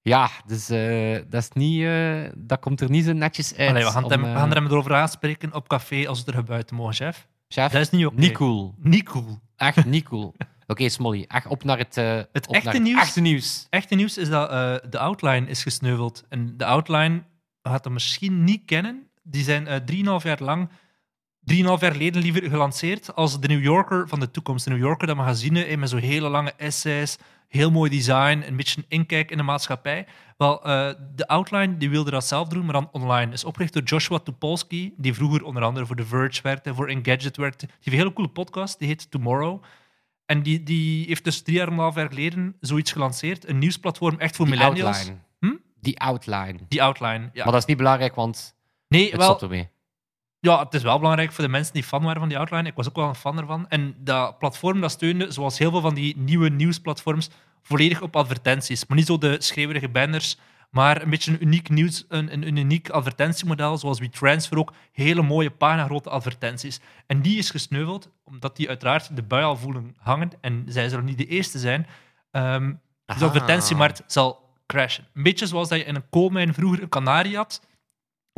Ja, 0.01 0.29
dus 0.45 0.69
eh, 0.69 1.19
dat, 1.29 1.41
is 1.41 1.49
niet, 1.53 1.83
eh, 1.83 2.23
dat 2.35 2.59
komt 2.59 2.81
er 2.81 2.89
niet 2.89 3.05
zo 3.05 3.13
netjes 3.13 3.55
uit. 3.55 3.69
Allee, 3.69 3.83
we, 3.83 3.89
gaan 3.91 4.03
om, 4.03 4.11
hem, 4.11 4.21
we 4.21 4.27
gaan 4.27 4.49
er 4.49 4.55
hem 4.55 4.65
erover 4.65 4.93
aanspreken 4.93 5.53
op 5.53 5.67
café 5.67 6.07
als 6.07 6.23
we 6.23 6.31
er 6.31 6.43
buiten 6.43 6.75
mogen, 6.75 6.93
chef. 6.93 7.27
Chef, 7.53 7.71
Dat 7.71 7.81
is 7.81 7.89
niet 7.89 8.31
cool. 8.31 8.75
Niet 8.77 9.03
cool. 9.03 9.39
Echt 9.55 9.85
niet 9.85 10.03
cool. 10.03 10.35
Oké, 10.67 10.89
Smolly, 10.89 11.25
echt 11.27 11.45
op 11.47 11.63
naar 11.63 11.77
het, 11.77 11.97
eh, 11.97 12.21
Het 12.31 12.47
op 12.47 12.53
echte 12.53 12.65
naar 12.65 12.73
het 12.73 12.83
nieuws? 12.83 13.01
echte 13.01 13.21
nieuws. 13.21 13.67
echte 13.69 13.95
nieuws 13.95 14.17
is 14.17 14.29
dat 14.29 14.49
eh, 14.49 14.75
de 14.89 14.99
Outline 14.99 15.47
is 15.47 15.63
gesneuveld. 15.63 16.23
En 16.29 16.57
de 16.57 16.65
Outline 16.65 17.23
gaat 17.63 17.83
hem 17.83 17.93
misschien 17.93 18.43
niet 18.43 18.61
kennen. 18.65 19.07
Die 19.23 19.43
zijn 19.43 19.67
eh 19.67 19.75
3,5 19.85 20.23
jaar 20.23 20.41
lang, 20.43 20.69
3,5 21.39 21.55
jaar 21.63 21.91
geleden 21.91 22.21
liever 22.21 22.49
gelanceerd 22.49 23.15
als 23.15 23.39
de 23.39 23.47
New 23.47 23.63
Yorker 23.63 24.07
van 24.07 24.19
de 24.19 24.31
toekomst. 24.31 24.65
De 24.65 24.71
New 24.71 24.79
Yorker, 24.79 25.07
dat 25.07 25.15
magazine 25.15 25.63
eh, 25.63 25.77
met 25.77 25.89
zo 25.89 25.97
hele 25.97 26.29
lange 26.29 26.53
essays, 26.57 27.17
heel 27.47 27.71
mooi 27.71 27.89
design, 27.89 28.43
een 28.47 28.55
beetje 28.55 28.77
een 28.81 28.85
inkijk 28.87 29.31
in 29.31 29.37
de 29.37 29.43
maatschappij. 29.43 30.07
Wel, 30.37 30.63
eh, 30.63 30.93
de 31.15 31.27
Outline 31.27 31.77
die 31.77 31.89
wilde 31.89 32.11
dat 32.11 32.25
zelf 32.25 32.47
doen, 32.47 32.65
maar 32.65 32.73
dan 32.73 32.89
online. 32.91 33.31
is 33.33 33.43
opgericht 33.43 33.73
door 33.73 33.83
Joshua 33.83 34.19
Topolsky, 34.19 34.93
die 34.97 35.13
vroeger 35.13 35.43
onder 35.43 35.63
andere 35.63 35.85
voor 35.85 35.95
The 35.95 36.05
Verge 36.05 36.41
werkte, 36.41 36.73
voor 36.73 36.87
Engadget 36.87 37.37
werkte. 37.37 37.65
Die 37.65 37.75
heeft 37.79 37.91
een 37.91 37.97
hele 38.03 38.13
coole 38.13 38.29
podcast, 38.29 38.79
die 38.79 38.87
heet 38.87 39.11
Tomorrow. 39.11 39.63
En 40.25 40.43
die, 40.43 40.63
die 40.63 41.05
heeft 41.07 41.23
dus 41.23 41.41
drie 41.41 41.57
jaar 41.57 41.67
en 41.67 41.73
een 41.73 41.79
half 41.79 41.95
jaar 41.95 42.07
geleden 42.07 42.55
zoiets 42.59 42.91
gelanceerd. 42.91 43.47
Een 43.49 43.57
nieuwsplatform 43.57 44.19
echt 44.19 44.35
voor 44.35 44.45
Die 44.45 44.55
millennials. 44.55 44.97
outline. 44.97 45.17
Hm? 45.39 45.55
Die 45.81 45.99
outline. 45.99 46.59
Die 46.67 46.83
Outline. 46.83 47.29
Ja. 47.33 47.43
Maar 47.43 47.51
dat 47.53 47.61
is 47.61 47.65
niet 47.65 47.77
belangrijk, 47.77 48.15
want 48.15 48.55
nee, 48.87 49.07
het 49.09 49.15
wel, 49.15 49.25
stopt 49.25 49.41
ermee. 49.41 49.69
Ja, 50.39 50.59
het 50.63 50.73
is 50.73 50.83
wel 50.83 50.97
belangrijk 50.97 51.31
voor 51.31 51.43
de 51.43 51.49
mensen 51.49 51.73
die 51.73 51.83
fan 51.83 52.03
waren 52.03 52.19
van 52.19 52.29
die 52.29 52.37
Outline. 52.37 52.69
Ik 52.69 52.75
was 52.75 52.87
ook 52.87 52.95
wel 52.95 53.07
een 53.07 53.15
fan 53.15 53.39
ervan. 53.39 53.67
En 53.69 53.95
dat 53.97 54.37
platform 54.37 54.81
dat 54.81 54.91
steunde, 54.91 55.31
zoals 55.31 55.57
heel 55.57 55.71
veel 55.71 55.81
van 55.81 55.93
die 55.93 56.17
nieuwe 56.17 56.49
nieuwsplatforms, 56.49 57.29
volledig 57.61 58.01
op 58.01 58.15
advertenties. 58.15 58.85
Maar 58.85 58.97
niet 58.97 59.05
zo 59.05 59.17
de 59.17 59.35
schreeuwerige 59.41 59.89
banners, 59.89 60.37
maar 60.69 61.01
een 61.01 61.09
beetje 61.09 61.31
een 61.31 61.43
uniek, 61.43 61.69
nieuws, 61.69 62.05
een, 62.07 62.33
een, 62.33 62.47
een 62.47 62.57
uniek 62.57 62.89
advertentiemodel, 62.89 63.77
zoals 63.77 63.99
WeTransfer 63.99 64.57
ook. 64.57 64.73
Hele 64.91 65.21
mooie 65.21 65.49
paginagrote 65.49 66.09
advertenties. 66.09 66.79
En 67.07 67.21
die 67.21 67.37
is 67.37 67.49
gesneuveld, 67.49 68.09
omdat 68.23 68.55
die 68.55 68.67
uiteraard 68.67 69.15
de 69.15 69.23
bui 69.23 69.43
al 69.43 69.57
voelen 69.57 69.95
hangen. 69.97 70.31
En 70.41 70.65
zij 70.67 70.89
zullen 70.89 71.05
niet 71.05 71.17
de 71.17 71.27
eerste 71.27 71.59
zijn. 71.59 71.87
Ehm, 72.31 72.73
dus 73.05 73.17
de 73.17 73.25
advertentiemarkt 73.25 74.03
zal 74.07 74.49
crashen. 74.65 75.07
Een 75.13 75.23
beetje 75.23 75.47
zoals 75.47 75.69
dat 75.69 75.77
je 75.77 75.85
in 75.85 75.95
een 75.95 76.09
koolmijn 76.09 76.53
vroeger 76.53 76.81
een 76.81 76.89
kanarie 76.89 77.35
had. 77.35 77.61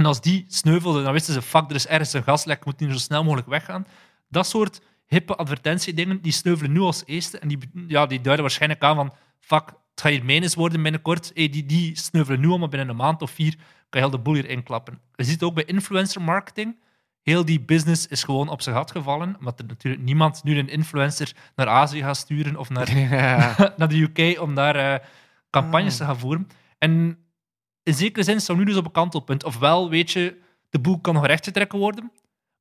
En 0.02 0.08
als 0.08 0.22
die 0.22 0.46
sneuvelde, 0.48 1.04
dan 1.04 1.14
wisten 1.14 1.34
ze, 1.34 1.42
fuck, 1.42 1.70
er 1.70 1.76
is 1.76 1.88
ergens 1.88 2.14
een 2.14 2.24
gaslek, 2.24 2.66
moet 2.66 2.80
die 2.80 2.92
zo 2.92 2.98
snel 2.98 3.24
mogelijk 3.24 3.48
weggaan. 3.48 3.88
Dat 4.30 4.48
soort 4.48 4.82
hippe 5.08 5.36
advertentiedingen, 5.36 6.22
die 6.22 6.32
sneuvelen 6.32 6.72
nu 6.72 6.80
als 6.80 7.04
eerste. 7.06 7.40
En 7.40 7.48
die, 7.48 7.58
ja, 7.88 8.06
die 8.06 8.22
duiden 8.22 8.44
waarschijnlijk 8.46 8.84
aan 8.84 8.96
van, 8.96 9.14
fuck, 9.40 9.66
het 9.68 10.02
gaat 10.02 10.12
hier 10.12 10.26
menens 10.26 10.56
worden 10.56 10.82
binnenkort. 10.84 11.32
Hey, 11.34 11.50
die, 11.50 11.66
die 11.66 11.98
sneuvelen 11.98 12.40
nu 12.40 12.48
allemaal 12.48 12.68
binnen 12.68 12.90
een 12.90 12.96
maand 12.96 13.22
of 13.22 13.32
vier, 13.32 13.56
kan 13.56 13.66
je 13.90 13.98
heel 14.00 14.10
de 14.10 14.18
boel 14.18 14.34
hier 14.34 14.50
inklappen. 14.50 15.00
Je 15.16 15.24
ziet 15.24 15.34
het 15.34 15.44
ook 15.44 15.54
bij 15.54 15.66
influencer 15.66 16.22
marketing. 16.22 16.80
Heel 17.22 17.46
die 17.46 17.62
business 17.62 18.08
is 18.08 18.24
gewoon 18.24 18.50
op 18.50 18.62
zijn 18.62 18.76
gat 18.76 18.92
gevallen, 18.92 19.36
omdat 19.40 19.60
er 19.60 19.66
natuurlijk 19.66 20.04
niemand 20.04 20.44
nu 20.44 20.58
een 20.58 20.70
influencer 20.70 21.36
naar 21.56 21.68
Azië 21.68 22.02
gaat 22.02 22.18
sturen 22.18 22.56
of 22.56 22.70
naar 22.70 22.94
naar 23.78 23.90
de 23.90 24.02
UK 24.02 24.42
om 24.42 24.56
daar 24.56 24.76
eh, 24.76 25.06
campagnes 25.50 25.98
te 25.98 26.04
gaan 26.04 26.20
voeren. 26.20 26.48
En 26.78 27.18
in 27.84 27.94
zekere 27.94 28.24
zin 28.24 28.42
staan 28.42 28.56
we 28.56 28.62
nu 28.62 28.68
dus 28.68 28.80
op 28.80 28.86
een 28.86 28.92
kantelpunt. 28.92 29.44
Ofwel, 29.44 29.90
weet 29.90 30.12
je, 30.12 30.38
de 30.70 30.80
boel 30.80 31.00
kan 31.00 31.14
nog 31.14 31.26
rechtgetrokken 31.26 31.80
worden, 31.80 32.12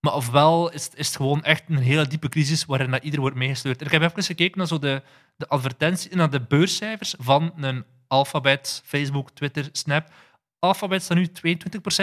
maar 0.01 0.15
ofwel 0.15 0.73
is 0.73 0.89
is 0.95 1.07
het 1.07 1.17
gewoon 1.17 1.43
echt 1.45 1.63
een 1.69 1.77
hele 1.77 2.07
diepe 2.07 2.29
crisis 2.29 2.65
waarin 2.65 2.91
dat 2.91 3.05
ieder 3.05 3.21
wordt 3.21 3.37
meegesleurd. 3.37 3.81
Ik 3.81 3.91
heb 3.91 4.03
even 4.03 4.23
gekeken 4.23 4.59
naar 4.59 4.67
zo 4.67 4.79
de, 4.79 5.03
de 5.37 5.49
advertentie, 5.49 6.17
naar 6.17 6.31
de 6.31 6.41
beurscijfers 6.41 7.15
van 7.19 7.53
een 7.57 7.85
Alphabet, 8.07 8.83
Facebook, 8.85 9.31
Twitter, 9.31 9.69
Snap. 9.73 10.13
Alphabet 10.59 11.03
staat 11.03 11.17
nu 11.17 11.29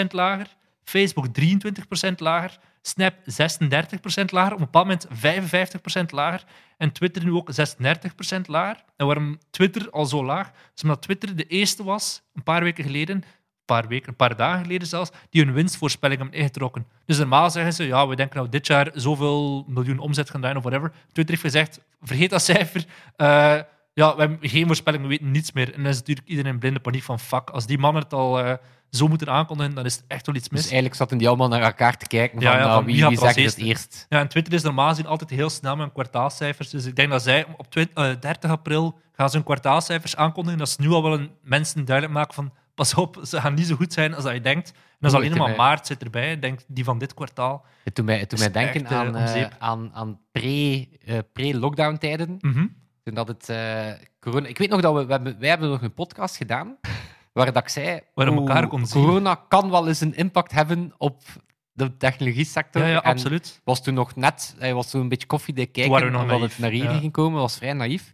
22% 0.04 0.08
lager, 0.08 0.56
Facebook 0.84 1.28
23% 1.28 2.16
lager, 2.18 2.58
Snap 2.88 3.14
36% 3.14 3.24
lager, 4.26 4.54
op 4.54 4.60
een 4.60 4.70
bepaald 4.72 4.88
moment 4.88 5.08
55% 6.02 6.06
lager 6.10 6.44
en 6.78 6.92
Twitter 6.92 7.24
nu 7.24 7.32
ook 7.32 7.50
36% 7.52 8.42
lager. 8.46 8.84
En 8.96 9.06
waarom 9.06 9.38
Twitter 9.50 9.90
al 9.90 10.06
zo 10.06 10.26
laag? 10.26 10.52
Omdat 10.84 11.02
Twitter 11.02 11.36
de 11.36 11.44
eerste 11.44 11.84
was, 11.84 12.22
een 12.34 12.44
paar 12.44 12.64
weken 12.64 12.84
geleden, 12.84 13.16
een 13.16 13.24
paar 13.66 13.88
weken, 13.88 14.10
een 14.10 14.16
paar 14.16 14.36
dagen 14.36 14.62
geleden 14.62 14.88
zelfs, 14.88 15.12
die 15.30 15.44
hun 15.44 15.54
winstvoorspelling 15.54 16.20
hebben 16.22 16.40
ingetrokken. 16.40 16.88
Dus 17.06 17.18
normaal 17.18 17.50
zeggen 17.50 17.74
ze, 17.74 17.88
ja, 17.88 18.08
we 18.08 18.16
denken 18.16 18.38
nou 18.38 18.50
dit 18.50 18.68
jaar 18.68 18.90
zoveel 18.94 19.66
miljoen 19.68 20.00
omzet 20.00 20.30
gaan 20.30 20.40
draaien 20.40 20.58
of 20.58 20.64
whatever. 20.64 20.92
Twitter 20.92 21.36
heeft 21.36 21.42
gezegd, 21.42 21.80
vergeet 22.02 22.30
dat 22.30 22.42
cijfer. 22.42 22.86
Eh, 23.16 23.60
ja, 23.98 24.16
we 24.16 24.20
hebben 24.22 24.50
geen 24.50 24.66
voorspelling, 24.66 25.04
we 25.04 25.10
weten 25.10 25.32
niets 25.32 25.52
meer. 25.52 25.74
En 25.74 25.82
dan 25.84 25.92
is 25.92 25.98
natuurlijk 25.98 26.28
iedereen 26.28 26.52
in 26.52 26.60
blinde 26.60 26.80
paniek 26.80 27.04
van, 27.04 27.20
fuck, 27.20 27.50
als 27.50 27.66
die 27.66 27.78
mannen 27.78 28.04
het 28.04 28.14
al 28.14 28.40
eh, 28.40 28.54
zo 28.90 29.08
moeten 29.08 29.30
aankondigen, 29.30 29.76
dan 29.76 29.86
is 29.86 29.96
het 29.96 30.04
echt 30.08 30.26
wel 30.26 30.36
iets 30.36 30.50
mis. 30.50 30.60
Dus 30.62 30.70
eigenlijk 30.70 31.00
zaten 31.00 31.18
die 31.18 31.28
allemaal 31.28 31.48
naar 31.48 31.62
elkaar 31.62 31.98
te 31.98 32.08
kijken 32.08 32.40
Ja, 32.40 32.50
van, 32.52 32.60
ja, 32.60 32.66
nou, 32.66 32.76
van 32.76 32.86
wie, 32.86 32.96
wie 33.10 33.18
zegt 33.18 33.36
het 33.56 33.66
eerst. 33.68 34.06
Ja, 34.10 34.20
en 34.20 34.28
Twitter 34.28 34.54
is 34.54 34.62
normaal 34.64 34.90
gezien 34.90 35.06
altijd 35.06 35.30
heel 35.30 35.50
snel 35.50 35.76
met 35.76 35.92
kwartaalcijfers. 35.94 36.70
Dus 36.70 36.86
ik 36.86 36.96
denk 36.96 37.10
dat 37.12 37.22
zij 37.24 37.46
op 37.58 37.72
twi- 37.72 37.88
eh, 37.94 38.12
30 38.20 38.50
april 38.52 39.00
gaan 39.12 39.30
ze 39.30 39.36
hun 39.36 39.46
kwartaalcijfers 39.46 40.16
aankondigen. 40.16 40.60
Dat 40.60 40.70
ze 40.70 40.82
nu 40.82 40.90
al 40.90 41.04
wel 41.04 41.14
een, 41.14 41.30
mensen 41.42 41.86
duidelijk 41.86 42.16
maken 42.18 42.34
van 42.34 42.54
pas 42.76 42.94
op, 42.94 43.20
ze 43.24 43.42
gaan 43.42 43.54
niet 43.54 43.68
zo 43.68 43.76
goed 43.76 43.94
zijn 43.94 44.14
als 44.16 44.24
dat 44.24 44.34
je 44.34 44.42
denkt. 44.42 44.70
En 44.70 44.76
dat 45.00 45.12
is 45.12 45.18
alleen 45.18 45.38
maar 45.38 45.56
maart 45.58 45.88
zit 45.88 46.04
erbij. 46.04 46.32
Ik 46.32 46.42
denk 46.42 46.60
die 46.68 46.84
van 46.84 46.98
dit 46.98 47.14
kwartaal. 47.14 47.66
Het 47.84 47.96
doet 47.96 48.06
mij, 48.06 48.18
het 48.20 48.30
doet 48.30 48.40
mij 48.40 48.52
denken 48.52 48.82
echt, 48.86 48.92
eh, 48.92 49.42
aan, 49.44 49.52
aan, 49.60 49.90
aan 49.94 50.20
pre, 50.32 50.88
pre-lockdown 51.34 51.98
tijden. 51.98 52.38
Toen 53.08 53.16
dat 53.16 53.28
het 53.28 53.50
eh, 53.50 53.92
corona... 54.20 54.48
Ik 54.48 54.58
weet 54.58 54.70
nog 54.70 54.82
dat 54.82 54.94
we, 54.94 55.06
we 55.06 55.12
hebben, 55.12 55.40
wij 55.40 55.50
hebben 55.50 55.70
nog 55.70 55.82
een 55.82 55.94
podcast 55.94 56.38
gedaan 56.38 56.78
waar 57.34 57.46
dat 57.46 57.64
ik 57.64 57.70
zei... 57.70 58.00
Waar 58.14 58.28
elkaar 58.28 58.68
konden 58.68 58.88
zien. 58.88 59.04
Corona 59.04 59.36
kan 59.36 59.70
wel 59.70 59.88
eens 59.88 60.02
een 60.02 60.16
impact 60.16 60.52
hebben 60.52 60.94
op 60.98 61.22
de 61.72 61.98
technologie 61.98 62.46
sector. 62.46 62.82
Ja, 62.82 62.88
ja, 62.88 63.04
En 63.04 63.12
absoluut. 63.12 63.62
was 63.64 63.84
toen 63.84 63.94
nog 63.94 64.16
net... 64.16 64.56
Hij 64.58 64.74
was 64.74 64.90
toen 64.90 65.02
een 65.02 65.10
beetje 65.10 65.28
koffiedik 65.28 65.72
kijken 65.72 65.92
waren 65.92 66.08
we 66.08 66.14
nog 66.14 66.22
of 66.24 66.30
dat 66.30 66.38
naïef, 66.40 66.52
het 66.52 66.60
naar 66.62 66.72
hier 66.72 66.84
ja. 66.84 66.98
ging 66.98 67.12
komen. 67.12 67.40
was 67.42 67.58
vrij 67.58 67.74
naïef. 67.74 68.12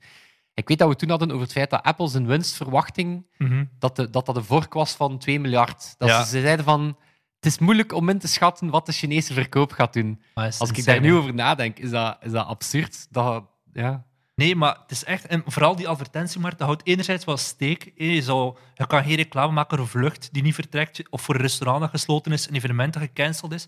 Ik 0.53 0.67
weet 0.67 0.77
dat 0.77 0.89
we 0.89 0.95
toen 0.95 1.09
hadden 1.09 1.29
over 1.31 1.41
het 1.43 1.51
feit 1.51 1.69
dat 1.69 1.83
Apple 1.83 2.07
zijn 2.07 2.27
winstverwachting 2.27 3.25
Mhm. 3.37 3.65
dat, 3.79 3.95
de, 3.95 4.09
dat 4.09 4.25
dat 4.25 4.35
een 4.35 4.43
vork 4.43 4.73
was 4.73 4.91
van 4.95 5.17
2 5.17 5.39
miljard. 5.39 5.95
Dat 5.97 6.09
Ja. 6.09 6.23
ze, 6.23 6.29
ze 6.29 6.41
zeiden 6.41 6.65
van... 6.65 6.97
Het 7.35 7.51
is 7.51 7.59
moeilijk 7.59 7.93
om 7.93 8.09
in 8.09 8.19
te 8.19 8.27
schatten 8.27 8.69
wat 8.69 8.85
de 8.85 8.91
Chinese 8.91 9.33
verkoop 9.33 9.71
gaat 9.71 9.93
doen. 9.93 10.21
Als 10.33 10.71
ik 10.71 10.85
daar 10.85 11.01
nu 11.01 11.13
over 11.13 11.33
nadenk, 11.33 11.79
is 11.79 11.89
dat, 11.89 12.17
is 12.21 12.31
dat 12.31 12.47
absurd. 12.47 13.07
Dat, 13.09 13.45
ja. 13.73 14.05
Nee, 14.35 14.55
maar 14.55 14.77
het 14.81 14.91
is 14.91 15.03
echt... 15.03 15.27
En 15.27 15.43
vooral 15.45 15.75
die 15.75 15.87
advertentiemarkt, 15.87 16.57
dat 16.57 16.67
houdt 16.67 16.87
enerzijds 16.87 17.25
wel 17.25 17.37
steek. 17.37 17.91
Je, 17.95 18.21
zou, 18.21 18.57
je 18.73 18.87
kan 18.87 19.03
geen 19.03 19.15
reclame 19.15 19.53
maken 19.53 19.77
voor 19.77 19.87
vlucht 19.87 20.29
die 20.31 20.43
niet 20.43 20.53
vertrekt, 20.53 21.09
of 21.09 21.21
voor 21.21 21.35
een 21.35 21.41
restaurant 21.41 21.81
dat 21.81 21.89
gesloten 21.89 22.31
is, 22.31 22.47
een 22.47 22.55
evenement 22.55 22.93
dat 22.93 23.01
gecanceld 23.01 23.53
is. 23.53 23.67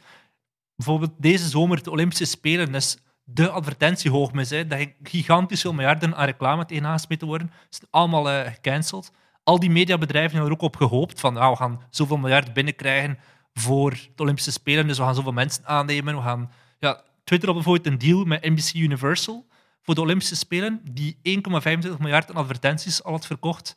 Bijvoorbeeld 0.76 1.12
deze 1.18 1.50
zomer, 1.50 1.84
de 1.84 1.92
Olympische 1.92 2.26
Spelen, 2.26 2.76
is 2.76 2.98
de 3.24 3.50
advertentiehoogmis. 3.50 4.50
Dat 4.50 4.88
gigantisch 5.04 5.62
veel 5.62 5.74
miljarden 5.74 6.16
aan 6.16 6.26
reclame 6.26 6.66
tegenaan 6.66 6.98
gesmeten 6.98 7.28
worden. 7.28 7.52
is 7.70 7.80
allemaal 7.90 8.30
eh, 8.30 8.52
gecanceld. 8.52 9.12
Al 9.44 9.60
die 9.60 9.70
mediabedrijven 9.70 10.32
hebben 10.32 10.50
er 10.50 10.56
ook 10.56 10.74
op 10.74 10.76
gehoopt 10.76 11.20
van 11.20 11.34
nou, 11.34 11.52
we 11.52 11.58
gaan 11.58 11.82
zoveel 11.90 12.18
miljard 12.18 12.54
binnenkrijgen 12.54 13.20
voor 13.54 13.92
de 13.92 14.22
Olympische 14.22 14.52
Spelen, 14.52 14.88
dus 14.88 14.98
we 14.98 15.04
gaan 15.04 15.16
zoveel 15.16 15.32
mensen 15.32 15.66
aannemen. 15.66 16.16
We 16.16 16.22
gaan, 16.22 16.52
ja, 16.80 17.04
Twitter 17.24 17.48
had 17.48 17.58
bijvoorbeeld 17.58 17.88
een 17.88 18.08
deal 18.08 18.24
met 18.24 18.44
NBC 18.44 18.74
Universal 18.74 19.46
voor 19.86 19.96
de 19.96 20.02
Olympische 20.02 20.36
Spelen, 20.36 20.82
die 20.92 21.16
1,25 21.16 21.22
miljard 22.00 22.30
aan 22.30 22.36
advertenties 22.36 23.04
al 23.04 23.12
had 23.12 23.26
verkocht. 23.26 23.76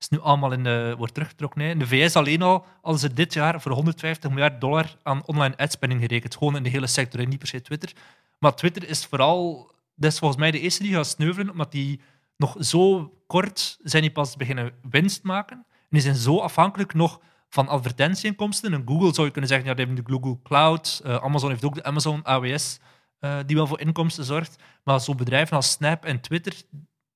is 0.00 0.08
nu 0.08 0.20
allemaal 0.20 0.52
in 0.52 0.94
wordt 0.96 1.14
teruggetrokken. 1.14 1.60
Hè. 1.60 1.68
In 1.70 1.78
de 1.78 1.86
VS 1.86 2.16
alleen 2.16 2.42
al 2.42 2.66
hadden 2.82 3.00
ze 3.00 3.12
dit 3.12 3.34
jaar 3.34 3.60
voor 3.60 3.72
150 3.72 4.30
miljard 4.30 4.60
dollar 4.60 4.96
aan 5.02 5.26
online 5.26 5.56
adspending 5.56 6.00
gerekend. 6.00 6.36
Gewoon 6.36 6.56
in 6.56 6.62
de 6.62 6.68
hele 6.68 6.86
sector, 6.86 7.20
en 7.20 7.28
niet 7.28 7.38
per 7.38 7.48
se 7.48 7.60
Twitter. 7.60 7.92
Maar 8.38 8.54
Twitter 8.54 8.88
is 8.88 9.06
vooral, 9.06 9.70
dat 9.94 10.12
is 10.12 10.18
volgens 10.18 10.40
mij 10.40 10.50
de 10.50 10.60
eerste 10.60 10.82
die 10.82 10.94
gaat 10.94 11.06
sneuvelen, 11.06 11.50
omdat 11.50 11.72
die 11.72 12.00
nog 12.36 12.56
zo 12.60 13.12
kort 13.26 13.78
zijn 13.82 14.02
die 14.02 14.12
pas 14.12 14.36
beginnen 14.36 14.72
winst 14.90 15.22
maken. 15.22 15.56
En 15.56 15.90
die 15.90 16.00
zijn 16.00 16.14
zo 16.14 16.38
afhankelijk 16.38 16.94
nog 16.94 17.20
van 17.48 17.68
advertentieinkomsten. 17.68 18.72
En 18.72 18.82
Google 18.86 19.14
zou 19.14 19.26
je 19.26 19.32
kunnen 19.32 19.50
zeggen, 19.50 19.68
ja, 19.68 19.74
die 19.74 19.84
hebben 19.86 20.04
de 20.04 20.12
Google 20.12 20.38
Cloud. 20.42 21.00
Eh, 21.04 21.14
Amazon 21.14 21.50
heeft 21.50 21.64
ook 21.64 21.74
de 21.74 21.84
Amazon 21.84 22.26
AWS, 22.26 22.78
eh, 23.24 23.36
die 23.46 23.56
wel 23.56 23.66
voor 23.66 23.80
inkomsten 23.80 24.24
zorgt. 24.24 24.62
Maar 24.82 25.00
zo'n 25.00 25.16
bedrijven 25.16 25.56
als 25.56 25.70
Snap 25.70 26.04
en 26.04 26.20
Twitter, 26.20 26.52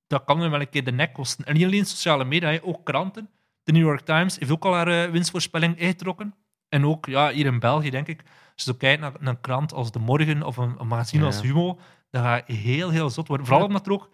dat 0.06 0.24
kan 0.24 0.40
hem 0.40 0.50
wel 0.50 0.60
een 0.60 0.68
keer 0.68 0.84
de 0.84 0.92
nek 0.92 1.12
kosten. 1.12 1.44
En 1.44 1.54
niet 1.54 1.64
alleen 1.64 1.86
sociale 1.86 2.24
media, 2.24 2.58
ook 2.62 2.84
kranten. 2.84 3.30
De 3.62 3.72
New 3.72 3.82
York 3.82 4.00
Times 4.00 4.38
heeft 4.38 4.50
ook 4.50 4.64
al 4.64 4.74
haar 4.74 4.88
eh, 4.88 5.10
winstvoorspelling 5.10 5.78
ingetrokken. 5.78 6.34
En 6.68 6.86
ook 6.86 7.06
ja, 7.06 7.30
hier 7.30 7.46
in 7.46 7.58
België, 7.58 7.90
denk 7.90 8.06
ik, 8.06 8.20
als 8.24 8.64
je 8.64 8.70
zo 8.70 8.76
kijkt 8.76 9.00
naar 9.00 9.12
een 9.20 9.40
krant 9.40 9.72
als 9.72 9.92
De 9.92 9.98
Morgen 9.98 10.42
of 10.42 10.56
een, 10.56 10.74
een 10.78 10.86
magazine 10.86 11.22
Ja. 11.22 11.28
als 11.28 11.40
Humo, 11.40 11.78
dat 12.10 12.22
gaat 12.22 12.46
heel, 12.46 12.90
heel 12.90 13.10
zot 13.10 13.28
worden. 13.28 13.46
Vooral 13.46 13.66
omdat 13.66 13.86
er 13.86 13.92
ook 13.92 14.10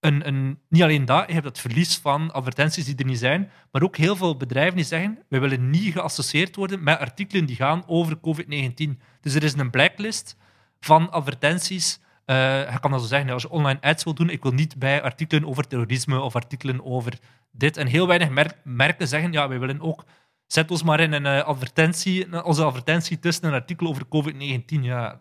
een, 0.00 0.26
een, 0.26 0.58
niet 0.68 0.82
alleen 0.82 1.04
dat, 1.04 1.26
je 1.26 1.32
hebt 1.32 1.44
het 1.44 1.58
verlies 1.58 1.96
van 1.96 2.32
advertenties 2.32 2.84
die 2.84 2.96
er 2.96 3.04
niet 3.04 3.18
zijn, 3.18 3.50
maar 3.72 3.82
ook 3.82 3.96
heel 3.96 4.16
veel 4.16 4.36
bedrijven 4.36 4.76
die 4.76 4.84
zeggen, 4.84 5.18
we 5.28 5.38
willen 5.38 5.70
niet 5.70 5.92
geassocieerd 5.92 6.56
worden 6.56 6.82
met 6.82 6.98
artikelen 6.98 7.46
die 7.46 7.56
gaan 7.56 7.82
over 7.86 8.16
COVID-19. 8.16 9.00
Dus 9.20 9.34
er 9.34 9.42
is 9.42 9.54
een 9.54 9.70
blacklist 9.70 10.36
van 10.80 11.10
advertenties. 11.10 12.00
Eh, 12.24 12.72
je 12.72 12.80
kan 12.80 12.90
dat 12.90 13.00
zo 13.00 13.06
zeggen, 13.06 13.30
als 13.30 13.42
je 13.42 13.50
online 13.50 13.80
ads 13.80 14.04
wil 14.04 14.14
doen, 14.14 14.30
ik 14.30 14.42
wil 14.42 14.52
niet 14.52 14.78
bij 14.78 15.02
artikelen 15.02 15.46
over 15.48 15.66
terrorisme 15.66 16.20
of 16.20 16.34
artikelen 16.34 16.84
over 16.84 17.18
dit. 17.52 17.76
En 17.76 17.86
heel 17.86 18.06
weinig 18.06 18.28
mer- 18.30 18.56
merken 18.64 19.08
zeggen, 19.08 19.32
ja, 19.32 19.48
wij 19.48 19.58
willen 19.58 19.80
ook... 19.80 20.04
Zet 20.46 20.70
ons 20.70 20.82
maar 20.82 21.00
in 21.00 21.12
een 21.12 21.26
eh, 21.26 21.44
advertentie, 21.44 22.44
onze 22.44 22.64
advertentie 22.64 23.18
tussen 23.18 23.44
een 23.44 23.52
artikel 23.52 23.86
over 23.86 24.02
COVID-19. 24.06 24.80
Ja, 24.80 25.20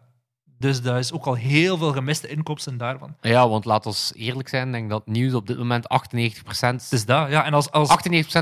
dus 0.60 0.82
daar 0.82 1.00
is 1.00 1.12
ook 1.12 1.26
al 1.26 1.34
heel 1.34 1.78
veel 1.78 1.92
gemiste 1.92 2.28
inkomsten 2.28 2.78
daarvan. 2.78 3.16
Ja, 3.22 3.50
want 3.50 3.66
laat 3.66 3.86
ons 3.86 4.12
eerlijk 4.16 4.48
zijn, 4.50 4.68
ik 4.68 4.74
denk 4.74 4.90
dat 4.90 5.08
nieuws 5.08 5.34
op 5.34 5.48
dit 5.48 5.58
moment 5.58 5.88
98%, 5.88 6.84
Het 6.84 6.92
is 6.92 7.06
dat, 7.06 7.30
ja. 7.30 7.46
En 7.46 7.54
als, 7.54 7.72
als, 7.72 7.90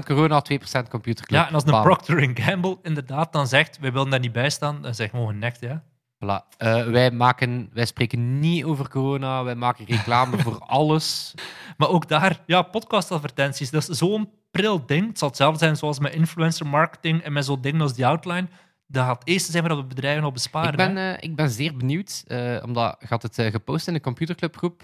98% 0.02 0.06
corona, 0.06 0.44
2% 0.54 0.88
computerclub. 0.90 1.40
ja, 1.40 1.48
en 1.48 1.54
als 1.54 1.66
een. 1.66 1.82
Procter 1.82 2.32
Gamble 2.34 2.78
inderdaad 2.82 3.34
dan 3.34 3.48
zegt, 3.48 3.80
wij 3.80 3.92
willen 3.92 4.10
daar 4.10 4.20
niet 4.20 4.32
bij 4.32 4.50
staan, 4.50 4.82
dan 4.82 4.96
zeg 4.96 5.10
gewoon 5.10 5.28
genekt, 5.28 5.60
ja. 5.62 5.84
Voilà. 6.24 6.58
Eh, 6.58 6.86
wij, 6.86 7.12
maken, 7.12 7.70
wij 7.74 7.86
spreken 7.86 8.40
niet 8.40 8.64
over 8.64 8.90
corona, 8.90 9.44
wij 9.44 9.56
maken 9.56 9.86
reclame 9.86 10.38
voor 10.38 10.60
alles. 10.78 11.34
Maar 11.78 11.90
ook 11.90 12.08
daar, 12.08 12.44
ja, 12.46 12.62
podcastadvertenties, 12.62 13.70
dat 13.70 13.90
is 13.90 13.98
zo'n 13.98 14.30
pril 14.52 14.86
ding. 14.86 15.08
Het 15.08 15.20
zal 15.20 15.28
hetzelfde 15.28 15.60
zijn 15.60 15.76
zoals 15.76 16.00
met 16.00 16.14
influencer 16.14 16.68
marketing 16.68 17.22
en 17.22 17.34
met 17.34 17.46
zo'n 17.46 17.62
dingen 17.62 17.82
als 17.82 17.94
die 17.94 18.06
outline. 18.06 18.48
Dat 18.88 19.06
gaat 19.06 19.20
het 19.20 19.28
eerste 19.28 19.52
zijn 19.52 19.68
waar 19.68 19.78
we 19.78 19.84
bedrijven 19.84 20.24
op 20.24 20.34
besparen. 20.34 20.72
Ik 20.72 20.78
ben, 20.78 20.98
eh, 20.98 21.24
ik 21.30 21.36
ben 21.36 21.50
zeer 21.50 21.78
benieuwd, 21.78 22.24
eh, 22.28 22.58
omdat 22.64 22.96
je 23.00 23.08
had 23.08 23.22
het 23.22 23.36
gepost 23.36 23.88
in 23.88 23.94
de 23.94 24.02
computerclubgroep. 24.02 24.84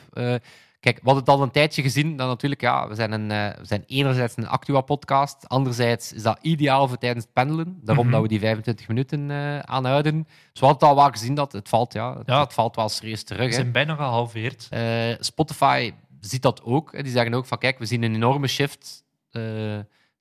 Kijk, 0.81 0.95
we 0.95 1.01
hadden 1.03 1.23
het 1.23 1.33
al 1.33 1.41
een 1.41 1.51
tijdje 1.51 1.81
gezien. 1.81 2.15
Dan 2.15 2.27
natuurlijk, 2.27 2.61
ja, 2.61 2.88
we 2.88 2.95
zijn, 2.95 3.11
een, 3.11 3.31
eh, 3.31 3.57
we 3.59 3.65
zijn 3.65 3.83
enerzijds 3.88 4.38
een 4.38 4.47
Actua-podcast, 4.47 5.50
anderzijds 5.50 6.13
is 6.13 6.23
dat 6.23 6.38
ideaal 6.41 6.88
voor 6.88 6.97
tijdens 6.97 7.23
het 7.23 7.33
pendelen. 7.33 7.79
Daarom 7.83 8.03
Mhm. 8.05 8.13
dat 8.13 8.21
we 8.23 8.27
die 8.27 8.39
25 8.39 8.88
minuten 8.88 9.31
eh, 9.31 9.59
aanhouden. 9.59 10.23
Dus 10.23 10.59
we 10.59 10.65
hadden 10.65 10.88
het 10.89 10.97
al 10.97 11.03
wel 11.03 11.11
gezien 11.11 11.35
dat 11.35 11.51
het 11.51 11.69
valt, 11.69 11.93
ja. 11.93 12.17
Het, 12.17 12.27
Ja. 12.27 12.39
het 12.39 12.53
valt 12.53 12.75
wel 12.75 12.89
serieus 12.89 13.23
terug. 13.23 13.39
We 13.41 13.45
hè. 13.47 13.51
zijn 13.53 13.71
bijna 13.71 13.95
gehalveerd. 13.95 14.67
Eh, 14.69 14.81
Spotify 15.19 15.93
ziet 16.19 16.41
dat 16.41 16.63
ook. 16.63 16.91
hè. 16.91 17.03
Die 17.03 17.11
zeggen 17.11 17.33
ook 17.33 17.45
van, 17.45 17.57
kijk, 17.57 17.79
we 17.79 17.85
zien 17.85 18.03
een 18.03 18.15
enorme 18.15 18.47
shift 18.47 19.03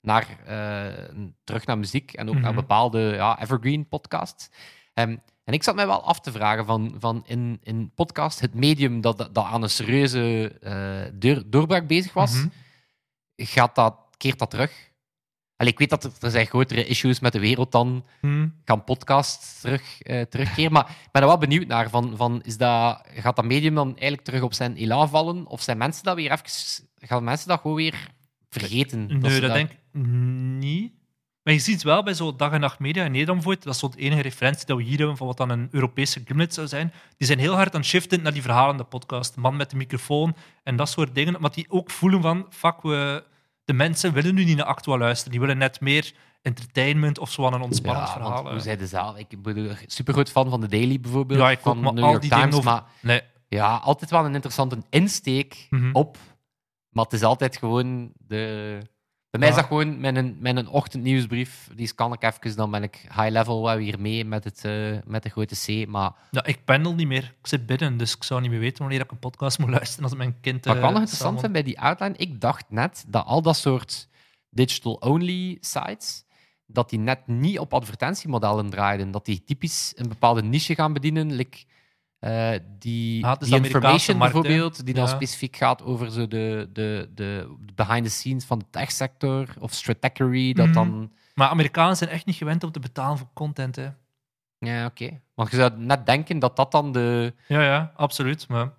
naar, 0.01 0.27
terug 1.43 1.65
naar 1.65 1.77
muziek 1.77 2.13
en 2.13 2.29
ook 2.29 2.33
naar 2.35 2.43
Mhm. 2.51 2.55
bepaalde 2.55 2.99
ja, 2.99 3.39
evergreen 3.41 3.87
podcasts. 3.87 4.49
Ehm, 4.93 5.15
en 5.51 5.57
ik 5.57 5.63
zat 5.63 5.75
mij 5.75 5.87
wel 5.87 6.03
af 6.03 6.19
te 6.19 6.31
vragen 6.31 6.65
van, 6.65 6.95
van 6.99 7.23
in, 7.25 7.59
in 7.63 7.91
podcast, 7.95 8.39
het 8.39 8.53
medium 8.53 9.01
dat, 9.01 9.17
dat, 9.17 9.35
dat 9.35 9.45
aan 9.45 9.63
een 9.63 9.69
serieuze 9.69 10.55
deur, 11.13 11.43
doorbraak 11.49 11.87
bezig 11.87 12.13
was, 12.13 12.33
Mhm. 12.33 12.47
gaat 13.35 13.75
dat, 13.75 13.95
keert 14.17 14.39
dat 14.39 14.49
terug? 14.49 14.89
Allee, 15.55 15.71
ik 15.73 15.79
weet 15.79 15.89
dat 15.89 16.03
er, 16.03 16.11
er 16.19 16.31
zijn 16.31 16.45
grotere 16.45 16.85
issues 16.85 17.19
met 17.19 17.31
de 17.33 17.39
wereld 17.39 17.71
dan 17.71 18.05
Hm. 18.21 18.47
gaan 18.65 18.83
podcasts 18.83 19.59
terug, 19.61 20.01
eh, 20.01 20.21
terugkeren. 20.21 20.71
Maar 20.71 20.89
ik 20.89 21.11
ben 21.11 21.21
er 21.21 21.27
wel 21.27 21.37
benieuwd 21.37 21.67
naar. 21.67 21.89
Van, 21.89 22.13
van, 22.17 22.41
is 22.43 22.57
dat, 22.57 23.01
gaat 23.13 23.35
dat 23.35 23.45
medium 23.45 23.75
dan 23.75 23.87
eigenlijk 23.87 24.21
terug 24.23 24.41
op 24.41 24.53
zijn 24.53 24.75
elan 24.75 25.09
vallen? 25.09 25.47
Of 25.47 25.61
zijn 25.61 25.77
mensen 25.77 26.03
dat 26.03 26.15
weer 26.15 26.31
even... 26.31 26.45
Gaan 26.95 27.23
mensen 27.23 27.47
dat 27.47 27.61
gewoon 27.61 27.75
weer 27.77 28.09
vergeten? 28.49 29.19
Nee, 29.19 29.31
ze 29.31 29.39
dat 29.39 29.53
denk 29.53 29.69
ik 29.71 29.77
niet. 29.93 30.93
Maar 31.43 31.53
je 31.53 31.59
ziet 31.59 31.83
wel 31.83 32.03
bij 32.03 32.13
zo'n 32.13 32.37
dag 32.37 32.51
en 32.51 32.59
nacht 32.59 32.79
media 32.79 33.05
in 33.05 33.11
Nederland 33.11 33.43
dat 33.43 33.65
is 33.65 33.79
zo 33.79 33.89
de 33.89 33.97
enige 33.97 34.21
referentie 34.21 34.65
dat 34.65 34.77
we 34.77 34.83
hier 34.83 34.97
hebben 34.97 35.17
van 35.17 35.27
wat 35.27 35.37
dan 35.37 35.49
een 35.49 35.67
Europese 35.71 36.21
gimlet 36.25 36.53
zou 36.53 36.67
zijn. 36.67 36.93
Die 37.17 37.27
zijn 37.27 37.39
heel 37.39 37.53
hard 37.55 37.73
aan 37.73 37.79
het 37.79 37.89
shiften 37.89 38.21
naar 38.21 38.33
die 38.33 38.41
verhalende 38.41 38.83
podcast. 38.83 39.33
De 39.33 39.39
man 39.41 39.55
met 39.55 39.69
de 39.69 39.75
microfoon 39.75 40.35
en 40.63 40.75
dat 40.75 40.89
soort 40.89 41.15
dingen. 41.15 41.35
Maar 41.41 41.51
die 41.51 41.65
ook 41.69 41.91
voelen 41.91 42.21
van, 42.21 42.45
fuck, 42.49 42.81
we, 42.81 43.23
de 43.65 43.73
mensen 43.73 44.13
willen 44.13 44.35
nu 44.35 44.43
niet 44.43 44.57
naar 44.57 44.65
Actua 44.65 44.97
luisteren. 44.97 45.31
Die 45.31 45.39
willen 45.39 45.57
net 45.57 45.79
meer 45.81 46.11
entertainment 46.41 47.19
of 47.19 47.31
zo 47.31 47.45
aan 47.45 47.53
een 47.53 47.61
ontspannend 47.61 48.07
ja, 48.07 48.13
verhaal. 48.13 48.31
want 48.33 48.47
hoe 48.47 48.57
eh. 48.57 48.63
zei 48.63 48.77
de 48.77 48.87
zaal? 48.87 49.17
Ik 49.17 49.41
ben 49.41 49.77
super 49.85 50.13
groot 50.13 50.29
fan 50.31 50.49
van 50.49 50.61
de 50.61 50.67
Daily 50.67 50.99
bijvoorbeeld. 50.99 51.39
Ja, 51.39 51.51
ik 51.51 51.57
ook, 51.57 51.63
van 51.63 51.79
maar 51.79 51.93
New 51.93 52.03
York 52.09 52.21
Times. 52.21 52.55
over- 52.55 52.71
Maar 52.71 52.83
Nee, 53.01 53.21
ja, 53.47 53.75
altijd 53.75 54.11
wel 54.11 54.25
een 54.25 54.33
interessante 54.33 54.77
insteek 54.89 55.67
Mhm. 55.69 55.89
op. 55.93 56.17
Maar 56.89 57.03
het 57.03 57.13
is 57.13 57.23
altijd 57.23 57.57
gewoon 57.57 58.11
de... 58.17 58.77
Bij 59.31 59.39
mij 59.39 59.49
is 59.49 59.55
dat 59.55 59.65
gewoon 59.65 59.99
mijn, 59.99 60.37
mijn 60.39 60.67
ochtendnieuwsbrief. 60.67 61.69
Die 61.75 61.87
scan 61.87 62.13
ik 62.13 62.23
even, 62.23 62.55
dan 62.55 62.71
ben 62.71 62.83
ik 62.83 62.95
high 62.95 63.29
level 63.29 63.63
wel 63.63 63.77
weer 63.77 63.99
mee 63.99 64.25
met, 64.25 64.43
het, 64.43 64.65
eh, 64.65 64.97
met 65.05 65.23
de 65.23 65.29
grote 65.29 65.55
C. 65.65 65.87
Maar 65.87 66.11
ja, 66.31 66.45
ik 66.45 66.65
pendel 66.65 66.93
niet 66.93 67.07
meer. 67.07 67.35
Ik 67.39 67.47
zit 67.47 67.65
binnen, 67.65 67.97
dus 67.97 68.15
ik 68.15 68.23
zou 68.23 68.41
niet 68.41 68.49
meer 68.49 68.59
weten 68.59 68.79
wanneer 68.79 68.99
ik 69.01 69.11
een 69.11 69.19
podcast 69.19 69.59
moet 69.59 69.69
luisteren 69.79 70.03
als 70.03 70.15
mijn 70.15 70.39
kind... 70.41 70.65
Wat 70.65 70.75
ik 70.75 70.81
wel 70.81 70.89
eh, 70.89 70.95
nog 70.95 71.03
interessant 71.03 71.39
vind 71.39 71.51
bij 71.51 71.63
die 71.63 71.79
outline, 71.79 72.17
ik 72.17 72.41
dacht 72.41 72.65
net 72.69 73.05
dat 73.07 73.25
al 73.25 73.41
dat 73.41 73.57
soort 73.57 74.07
digital-only 74.49 75.57
sites, 75.59 76.25
dat 76.65 76.89
die 76.89 76.99
net 76.99 77.27
niet 77.27 77.59
op 77.59 77.73
advertentiemodellen 77.73 78.69
draaiden. 78.69 79.11
Dat 79.11 79.25
die 79.25 79.43
typisch 79.43 79.93
een 79.95 80.09
bepaalde 80.09 80.43
niche 80.43 80.75
gaan 80.75 80.93
bedienen, 80.93 81.31
like, 81.31 81.57
eh, 82.21 82.51
die, 82.79 83.25
Ah, 83.25 83.31
is 83.39 83.47
die 83.49 83.59
de 83.59 83.65
information 83.65 84.17
markt, 84.17 84.33
bijvoorbeeld, 84.33 84.85
die 84.85 84.93
dan 84.93 85.03
Ja. 85.03 85.09
specifiek 85.09 85.55
gaat 85.55 85.83
over 85.83 86.11
zo 86.11 86.27
de, 86.27 86.69
de, 86.73 87.09
de 87.15 87.55
behind 87.75 88.03
the 88.05 88.11
scenes 88.11 88.43
van 88.45 88.59
de 88.59 88.65
techsector, 88.69 89.47
of 89.59 89.73
Stratechery, 89.73 90.53
dat 90.53 90.65
Mhm. 90.65 90.73
dan... 90.73 91.11
Maar 91.33 91.47
Amerikanen 91.49 91.97
zijn 91.97 92.09
echt 92.09 92.25
niet 92.25 92.35
gewend 92.35 92.63
om 92.63 92.71
te 92.71 92.79
betalen 92.79 93.17
voor 93.17 93.27
content, 93.33 93.75
hè. 93.75 93.87
Ja, 94.59 94.85
oké. 94.85 95.19
Want 95.33 95.49
je 95.51 95.55
zou 95.55 95.71
net 95.77 96.05
denken 96.05 96.39
dat 96.39 96.55
dat 96.55 96.71
dan 96.71 96.91
de... 96.91 97.33
Ja, 97.47 97.63
ja, 97.63 97.91
absoluut. 97.95 98.47
Maar 98.47 98.71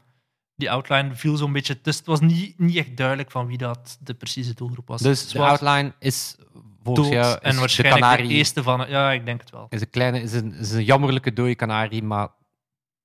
die 0.56 0.70
outline 0.70 1.14
viel 1.14 1.36
zo'n 1.36 1.52
beetje 1.52 1.80
tussen. 1.80 2.04
Het 2.04 2.20
was 2.20 2.30
niet, 2.30 2.58
niet 2.58 2.76
echt 2.76 2.96
duidelijk 2.96 3.30
van 3.30 3.46
wie 3.46 3.58
dat 3.58 3.98
de 4.00 4.14
precieze 4.14 4.54
doelgroep 4.54 4.88
was. 4.88 5.00
Dus 5.00 5.28
de 5.28 5.38
outline 5.42 5.92
is 5.98 6.36
volgens 6.82 7.08
dood 7.08 7.16
jou 7.16 7.32
is 7.34 7.38
en 7.40 7.52
de 7.54 7.58
waarschijnlijk 7.60 8.02
de, 8.02 8.08
kanarie... 8.10 8.30
eerste 8.36 8.62
van... 8.62 8.84
Ja, 8.88 9.12
ik 9.12 9.24
denk 9.24 9.40
het 9.40 9.50
wel. 9.50 9.66
is 9.70 9.80
een 9.80 9.90
kleine, 9.90 10.20
is 10.22 10.32
een, 10.32 10.54
is 10.54 10.72
een 10.72 10.84
jammerlijke 10.84 11.32
dode 11.32 11.54
kanarie, 11.54 12.02
maar 12.02 12.28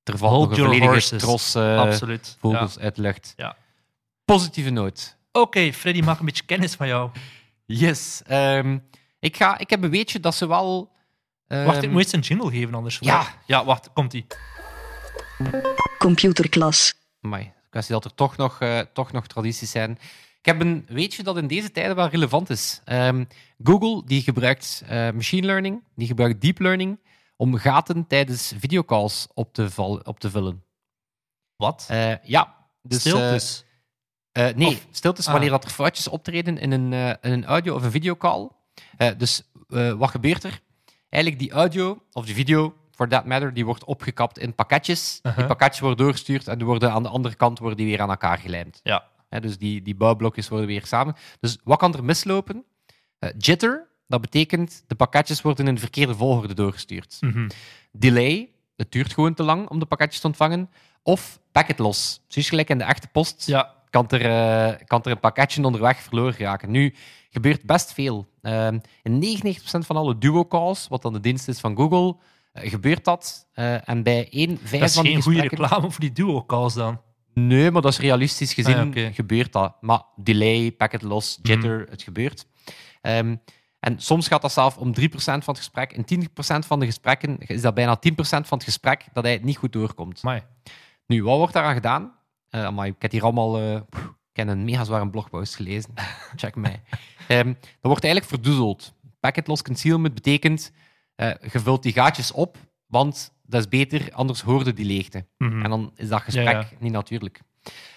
er 0.07 0.17
valt 0.17 0.31
Hold 0.31 0.49
nog 0.49 0.57
een 0.57 0.63
volledige 0.63 0.89
horses. 0.91 1.21
tros 1.21 1.55
eh, 1.55 1.79
absoluut. 1.79 2.27
Ja. 2.27 2.49
vogels 2.49 2.79
uit 2.79 2.95
de 2.95 3.01
lucht. 3.01 3.33
Ja. 3.35 3.55
Positieve 4.25 4.69
noot. 4.69 5.17
Oké, 5.31 5.73
Freddy, 5.73 6.01
maak 6.01 6.19
een 6.19 6.25
beetje 6.25 6.45
kennis 6.45 6.73
van 6.75 6.87
jou. 6.87 7.09
Yes. 7.65 8.21
Ehm, 8.25 8.77
ik, 9.19 9.37
ga, 9.37 9.57
ik 9.57 9.69
heb 9.69 9.83
een 9.83 9.89
weetje 9.89 10.19
dat 10.19 10.35
ze 10.35 10.47
wel... 10.47 10.91
ehm, 11.47 11.65
Wacht, 11.65 11.83
ik 11.83 11.91
moet 11.91 12.01
eens 12.03 12.11
een 12.13 12.19
jingle 12.19 12.51
geven 12.51 12.73
anders. 12.73 12.97
Ja. 13.01 13.27
Ja, 13.45 13.65
wacht, 13.65 13.89
komt-ie. 13.93 14.25
Computerklas. 15.97 16.93
Amai, 17.21 17.51
kwestie 17.69 17.93
dat 17.93 18.05
er 18.05 18.13
toch 18.13 18.37
nog, 18.37 18.59
eh, 18.61 18.79
toch 18.93 19.11
nog 19.11 19.27
tradities 19.27 19.71
zijn. 19.71 19.91
Ik 20.39 20.45
heb 20.53 20.61
een 20.61 20.85
weetje 20.89 21.23
dat 21.23 21.37
in 21.37 21.47
deze 21.47 21.71
tijden 21.71 21.95
wel 21.95 22.07
relevant 22.07 22.49
is. 22.49 22.81
Ehm, 22.85 23.25
Google 23.63 24.01
die 24.05 24.21
gebruikt 24.21 24.83
eh, 24.87 25.11
machine 25.11 25.45
learning, 25.45 25.83
die 25.95 26.07
gebruikt 26.07 26.41
deep 26.41 26.59
learning 26.59 26.99
om 27.37 27.55
gaten 27.55 28.07
tijdens 28.07 28.53
videocalls 28.57 29.27
op 29.33 29.53
te, 29.53 29.69
val, 29.69 29.97
op 30.03 30.19
te 30.19 30.29
vullen. 30.29 30.63
Wat? 31.55 31.85
Eh, 31.89 32.23
ja. 32.23 32.55
Dus, 32.81 33.05
eh, 33.05 33.11
Stiltes. 33.11 33.65
Eh, 34.31 34.53
nee, 34.55 34.67
Of- 34.67 35.25
ah. 35.25 35.31
wanneer 35.31 35.49
dat 35.49 35.63
er 35.63 35.69
foutjes 35.69 36.07
optreden 36.07 36.57
in 36.57 36.71
een, 36.71 36.93
in 36.93 37.31
een 37.31 37.45
audio- 37.45 37.75
of 37.75 37.83
een 37.83 37.91
videocall. 37.91 38.49
Dus 39.17 39.43
wat 39.97 40.09
gebeurt 40.09 40.43
er? 40.43 40.61
Eigenlijk 41.09 41.41
die 41.43 41.51
audio 41.51 42.03
of 42.11 42.25
die 42.25 42.35
video, 42.35 42.73
for 42.91 43.07
that 43.07 43.25
matter, 43.25 43.53
die 43.53 43.65
wordt 43.65 43.83
opgekapt 43.83 44.37
in 44.37 44.55
pakketjes. 44.55 45.19
Die 45.21 45.31
Uh-huh. 45.31 45.47
pakketjes 45.47 45.79
worden 45.79 46.05
doorgestuurd 46.05 46.47
en 46.47 46.57
die 46.57 46.67
worden 46.67 46.91
aan 46.91 47.03
de 47.03 47.09
andere 47.09 47.35
kant 47.35 47.59
worden 47.59 47.77
die 47.77 47.87
weer 47.87 48.01
aan 48.01 48.09
elkaar 48.09 48.37
gelijmd. 48.37 48.79
ja. 48.83 49.03
Dus 49.39 49.57
die, 49.57 49.81
die 49.81 49.95
bouwblokjes 49.95 50.47
worden 50.49 50.67
weer 50.67 50.85
samen. 50.85 51.15
Dus 51.39 51.57
wat 51.63 51.77
kan 51.77 51.93
er 51.93 52.03
mislopen? 52.03 52.65
Jitter, 53.37 53.86
dat 54.07 54.21
betekent 54.21 54.83
de 54.87 54.95
pakketjes 54.95 55.41
worden 55.41 55.67
in 55.67 55.73
de 55.75 55.81
verkeerde 55.81 56.15
volgorde 56.15 56.53
doorgestuurd. 56.53 57.17
Mhm. 57.19 57.49
Delay, 57.91 58.49
het 58.75 58.91
duurt 58.91 59.13
gewoon 59.13 59.33
te 59.33 59.43
lang 59.43 59.69
om 59.69 59.79
de 59.79 59.85
pakketjes 59.85 60.21
te 60.21 60.27
ontvangen. 60.27 60.69
Of 61.03 61.39
packet 61.51 61.79
loss. 61.79 62.23
Zoals 62.27 62.49
gelijk 62.49 62.69
in 62.69 62.77
de 62.77 62.83
echte 62.83 63.07
post 63.07 63.45
Ja, 63.45 63.73
kan 63.89 64.07
er, 64.09 64.21
eh, 64.25 64.79
kan 64.87 65.03
er 65.03 65.11
een 65.11 65.19
pakketje 65.19 65.63
onderweg 65.63 65.97
verloren 66.01 66.37
raken. 66.37 66.71
Nu, 66.71 66.93
gebeurt 67.29 67.63
best 67.65 67.93
veel. 67.93 68.27
Ehm, 68.41 68.79
in 69.03 69.19
99% 69.19 69.85
van 69.85 69.95
alle 69.95 70.17
duo-calls, 70.17 70.87
wat 70.87 71.01
dan 71.01 71.13
de 71.13 71.19
dienst 71.19 71.47
is 71.47 71.59
van 71.59 71.75
Google, 71.75 72.15
eh, 72.53 72.69
gebeurt 72.69 73.05
dat. 73.05 73.47
Eh, 73.53 73.89
en 73.89 74.03
bij 74.03 74.27
één 74.29 74.57
vijf 74.63 74.79
Dat 74.79 74.89
is 74.89 74.95
van 74.95 75.03
die 75.03 75.13
geen 75.13 75.21
goede 75.21 75.41
reclame 75.41 75.91
voor 75.91 75.99
die 75.99 76.11
duo-calls 76.11 76.73
dan. 76.73 77.01
Nee, 77.33 77.71
maar 77.71 77.81
dat 77.81 77.91
is 77.91 77.99
realistisch 77.99 78.53
gezien 78.53 78.93
Ah, 78.95 79.13
gebeurt 79.15 79.51
dat. 79.53 79.75
Maar 79.81 80.01
delay, 80.15 80.71
packet 80.71 81.01
loss, 81.01 81.39
jitter, 81.41 81.79
Mhm. 81.79 81.89
het 81.91 82.01
gebeurt. 82.01 82.45
Ehm, 83.01 83.35
en 83.79 83.99
soms 83.99 84.27
gaat 84.27 84.41
dat 84.41 84.51
zelf 84.51 84.77
om 84.77 84.93
3% 84.99 85.11
van 85.13 85.41
het 85.45 85.57
gesprek. 85.57 85.93
In 85.93 86.27
10% 86.29 86.29
van 86.67 86.79
de 86.79 86.85
gesprekken 86.85 87.37
is 87.37 87.61
dat 87.61 87.73
bijna 87.73 87.99
10% 88.09 88.11
van 88.19 88.57
het 88.57 88.63
gesprek 88.63 89.05
dat 89.13 89.23
hij 89.23 89.33
het 89.33 89.43
niet 89.43 89.57
goed 89.57 89.73
doorkomt. 89.73 90.19
Amai. 90.23 90.43
Nu, 91.05 91.23
wat 91.23 91.37
wordt 91.37 91.53
daaraan 91.53 91.73
gedaan? 91.73 92.13
Eh 92.49 92.65
amai, 92.65 92.91
ik 92.91 93.01
heb 93.01 93.11
hier 93.11 93.23
allemaal... 93.23 93.77
ik 94.31 94.33
heb 94.33 94.47
een 94.47 94.63
mega 94.63 94.83
zware 94.83 95.09
blogpost 95.09 95.55
gelezen. 95.55 95.93
Check 96.35 96.55
mij. 96.55 96.81
Ehm, 97.27 97.47
dat 97.53 97.81
wordt 97.81 98.03
eigenlijk 98.03 98.33
verdoezeld. 98.33 98.93
Packet 99.19 99.47
loss 99.47 99.61
concealment 99.61 100.13
betekent... 100.13 100.71
eh 101.15 101.31
je 101.51 101.59
vult 101.59 101.83
die 101.83 101.93
gaatjes 101.93 102.31
op, 102.31 102.57
want 102.85 103.33
dat 103.43 103.59
is 103.59 103.67
beter, 103.67 104.13
anders 104.13 104.41
hoorde 104.41 104.73
die 104.73 104.85
leegte. 104.85 105.25
Mhm. 105.37 105.63
En 105.63 105.69
dan 105.69 105.91
is 105.95 106.07
dat 106.07 106.21
gesprek 106.21 106.45
Ja, 106.45 106.59
ja. 106.59 106.67
niet 106.79 106.91
natuurlijk. 106.91 107.41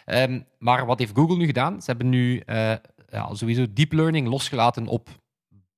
Ehm, 0.05 0.41
maar 0.59 0.87
wat 0.87 0.99
heeft 0.99 1.15
Google 1.15 1.37
nu 1.37 1.47
gedaan? 1.47 1.83
Ze 1.83 1.91
hebben 1.91 2.09
nu 2.09 2.43
ja, 3.11 3.35
sowieso 3.35 3.67
deep 3.73 3.93
learning 3.93 4.29
losgelaten 4.29 4.87
op 4.87 5.20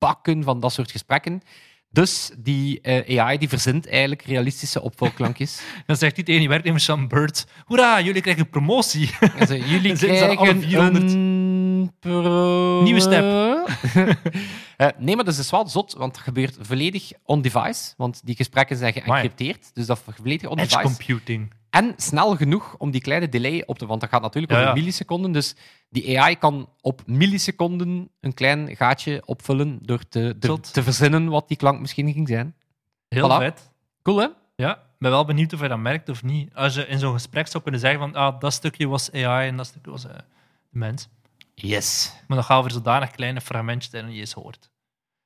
bakken 0.02 0.42
van 0.42 0.60
dat 0.60 0.72
soort 0.72 0.90
gesprekken. 0.90 1.42
Dus 1.90 2.30
die 2.38 2.80
eh, 2.80 3.18
AI 3.18 3.38
die 3.38 3.48
verzint 3.48 3.88
eigenlijk 3.88 4.22
realistische 4.22 4.82
opvolklankjes. 4.82 5.60
Dan 5.86 5.96
zegt 5.96 6.16
hij 6.16 6.24
tegen 6.24 6.40
die 6.40 6.48
werknemers 6.48 6.84
van 6.84 7.08
Bird: 7.08 7.46
Hoera, 7.64 8.00
jullie 8.00 8.22
krijgen 8.22 8.48
promotie. 8.48 9.10
Ze, 9.46 9.58
jullie 9.66 9.96
ze 10.02 10.06
alle 10.06 10.36
krijgen 10.36 10.62
400. 10.62 11.12
een 11.12 11.71
Nieuwe 12.82 13.00
step. 13.00 13.24
Eh, 14.76 14.88
nee, 14.98 15.16
maar 15.16 15.24
dat 15.24 15.38
is 15.38 15.50
wel 15.50 15.68
zot, 15.68 15.92
want 15.92 16.16
het 16.16 16.24
gebeurt 16.24 16.56
volledig 16.60 17.12
on-device. 17.24 17.94
Want 17.96 18.20
die 18.24 18.36
gesprekken 18.36 18.76
zijn 18.76 18.92
geëncrypteerd, 18.92 19.74
dus 19.74 19.86
dat 19.86 19.98
volledig 19.98 20.40
Edge 20.40 20.48
on-device. 20.48 20.82
computing. 20.82 21.52
En 21.70 21.92
snel 21.96 22.36
genoeg 22.36 22.74
om 22.78 22.90
die 22.90 23.00
kleine 23.00 23.28
delay 23.28 23.62
op 23.66 23.78
te... 23.78 23.86
Want 23.86 24.00
dat 24.00 24.10
gaat 24.10 24.22
natuurlijk 24.22 24.52
over 24.52 24.64
ja. 24.64 24.72
milliseconden. 24.72 25.32
Dus 25.32 25.54
die 25.88 26.20
AI 26.20 26.38
kan 26.38 26.68
op 26.80 27.02
milliseconden 27.06 28.10
een 28.20 28.34
klein 28.34 28.76
gaatje 28.76 29.22
opvullen 29.24 29.78
door 29.82 30.08
te, 30.08 30.36
te 30.72 30.82
verzinnen 30.82 31.28
wat 31.28 31.48
die 31.48 31.56
klank 31.56 31.80
misschien 31.80 32.12
ging 32.12 32.28
zijn. 32.28 32.54
Heel 33.08 33.28
Voilà. 33.30 33.38
vet. 33.38 33.70
Cool, 34.02 34.18
hè? 34.18 34.26
Ja, 34.56 34.74
ik 34.74 34.98
ben 34.98 35.10
wel 35.10 35.24
benieuwd 35.24 35.52
of 35.52 35.60
je 35.60 35.68
dat 35.68 35.78
merkt 35.78 36.08
of 36.08 36.22
niet. 36.22 36.54
Als 36.54 36.74
je 36.74 36.86
in 36.86 36.98
zo'n 36.98 37.12
gesprek 37.12 37.46
zou 37.46 37.62
kunnen 37.62 37.80
zeggen 37.80 38.00
van 38.00 38.14
ah, 38.14 38.40
dat 38.40 38.52
stukje 38.52 38.88
was 38.88 39.12
AI 39.12 39.48
en 39.48 39.56
dat 39.56 39.66
stukje 39.66 39.90
was 39.90 40.06
eh, 40.06 40.14
mens. 40.68 41.08
Yes. 41.68 42.12
Maar 42.26 42.36
dan 42.36 42.46
gaat 42.46 42.58
over 42.58 42.70
zodanig 42.70 43.10
kleine 43.10 43.40
fragmentjes 43.40 43.90
dat 43.92 44.14
je 44.14 44.40
hoort. 44.40 44.70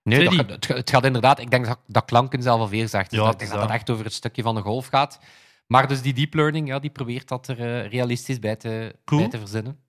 Nee, 0.02 0.24
dat, 0.24 0.46
het, 0.48 0.66
gaat- 0.66 0.76
het 0.76 0.90
gaat 0.90 1.04
inderdaad... 1.04 1.38
Ik 1.38 1.50
denk 1.50 1.66
dat, 1.66 1.78
dat 1.86 2.04
klanken 2.04 2.42
zelf 2.42 2.60
al 2.60 2.68
veel 2.68 2.88
zegt. 2.88 3.10
Dus 3.10 3.18
Ja, 3.18 3.24
dat- 3.24 3.32
ik 3.34 3.38
denk 3.38 3.50
dat 3.50 3.60
het 3.62 3.70
echt 3.70 3.90
over 3.90 4.04
het 4.04 4.12
stukje 4.14 4.42
van 4.42 4.54
de 4.54 4.60
golf 4.60 4.86
gaat. 4.86 5.18
Maar 5.66 5.88
dus 5.88 6.02
die 6.02 6.12
deep 6.14 6.34
learning, 6.34 6.68
ja, 6.68 6.78
die 6.78 6.90
probeert 6.90 7.28
dat 7.28 7.48
er 7.48 7.60
eh, 7.60 7.90
realistisch 7.90 8.38
bij 8.38 8.56
te, 8.56 8.96
Cool. 9.04 9.20
bij 9.20 9.30
te 9.30 9.38
verzinnen. 9.38 9.80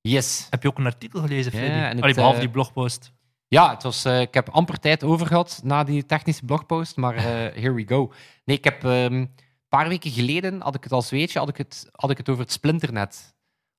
Yes. 0.00 0.46
Heb 0.50 0.62
je 0.62 0.68
ook 0.68 0.78
een 0.78 0.86
artikel 0.86 1.20
gelezen, 1.20 1.52
Ja, 1.52 1.58
Freddy? 1.58 1.76
en 1.78 1.88
het, 1.94 2.00
Allee, 2.00 2.14
behalve 2.14 2.36
eh, 2.36 2.42
die 2.42 2.50
blogpost. 2.50 3.12
Ja, 3.48 3.70
het 3.70 3.82
was, 3.82 4.04
eh, 4.04 4.20
ik 4.20 4.34
heb 4.34 4.48
amper 4.48 4.78
tijd 4.80 5.04
over 5.04 5.26
gehad 5.26 5.60
na 5.64 5.84
die 5.84 6.06
technische 6.06 6.44
blogpost, 6.44 6.96
maar 6.96 7.14
eh, 7.14 7.24
here 7.62 7.72
we 7.72 7.86
go. 7.86 8.12
Nee, 8.44 8.56
ik 8.56 8.64
heb 8.64 8.84
ehm, 8.84 8.92
een 9.14 9.34
paar 9.68 9.88
weken 9.88 10.10
geleden, 10.10 10.60
had 10.60 10.74
ik 10.74 10.82
het 10.82 10.92
als 10.92 11.10
weetje, 11.10 11.38
had 11.38 11.48
ik 11.48 11.56
het, 11.56 11.88
had 11.92 12.10
ik 12.10 12.16
het 12.16 12.28
over 12.28 12.42
het 12.42 12.52
splinternet. 12.52 13.34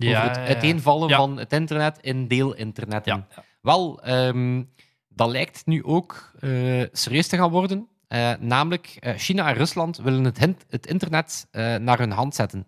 Over 0.05 0.21
het 0.21 0.35
ja, 0.35 0.41
ja. 0.41 0.47
uiteenvallen 0.47 1.09
van 1.09 1.37
het 1.37 1.53
internet 1.53 1.97
in 2.01 2.27
deelinternetten. 2.27 3.25
Ja. 3.35 3.43
Wel, 3.61 4.01
ehm, 4.03 4.63
dat 5.09 5.29
lijkt 5.29 5.65
nu 5.65 5.83
ook 5.83 6.31
eh, 6.39 6.83
serieus 6.91 7.27
te 7.27 7.37
gaan 7.37 7.49
worden. 7.51 7.87
Eh, 8.07 8.33
namelijk, 8.39 8.97
eh, 8.99 9.13
China 9.17 9.47
en 9.47 9.53
Rusland 9.55 9.97
willen 9.97 10.23
het, 10.25 10.65
het 10.69 10.85
internet 10.87 11.47
naar 11.79 11.97
hun 11.97 12.11
hand 12.11 12.35
zetten. 12.35 12.67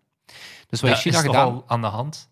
Dus 0.68 0.82
wat 0.82 0.90
Ja, 0.90 0.96
China 0.96 1.18
is 1.18 1.24
gedaan? 1.26 1.46
al 1.54 1.64
aan 1.68 1.82
de 1.82 1.88
hand? 1.88 2.30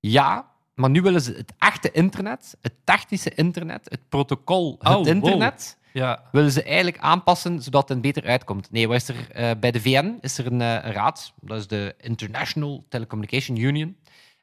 Ja, 0.00 0.50
maar 0.74 0.90
nu 0.90 1.02
willen 1.02 1.20
ze 1.20 1.32
het 1.32 1.52
echte 1.58 1.90
internet, 1.90 2.56
het 2.60 2.72
technische 2.84 3.34
internet, 3.34 3.86
het 3.90 4.08
protocol, 4.08 4.76
het 4.78 4.88
Oh, 4.88 4.94
wow. 4.94 5.06
internet, 5.06 5.78
Ja. 5.92 6.22
willen 6.32 6.50
ze 6.52 6.62
eigenlijk 6.62 6.98
aanpassen 6.98 7.62
zodat 7.62 7.88
het 7.88 8.00
beter 8.00 8.24
uitkomt. 8.24 8.70
Nee, 8.70 8.88
wat 8.88 8.96
is 8.96 9.08
er, 9.08 9.58
bij 9.58 9.70
de 9.70 9.80
VN 9.80 10.18
is 10.20 10.38
er 10.38 10.46
een, 10.46 10.60
een 10.60 10.92
raad, 10.92 11.32
dat 11.40 11.58
is 11.58 11.66
de 11.66 11.94
International 12.00 12.84
Telecommunication 12.88 13.56
Union, 13.56 13.96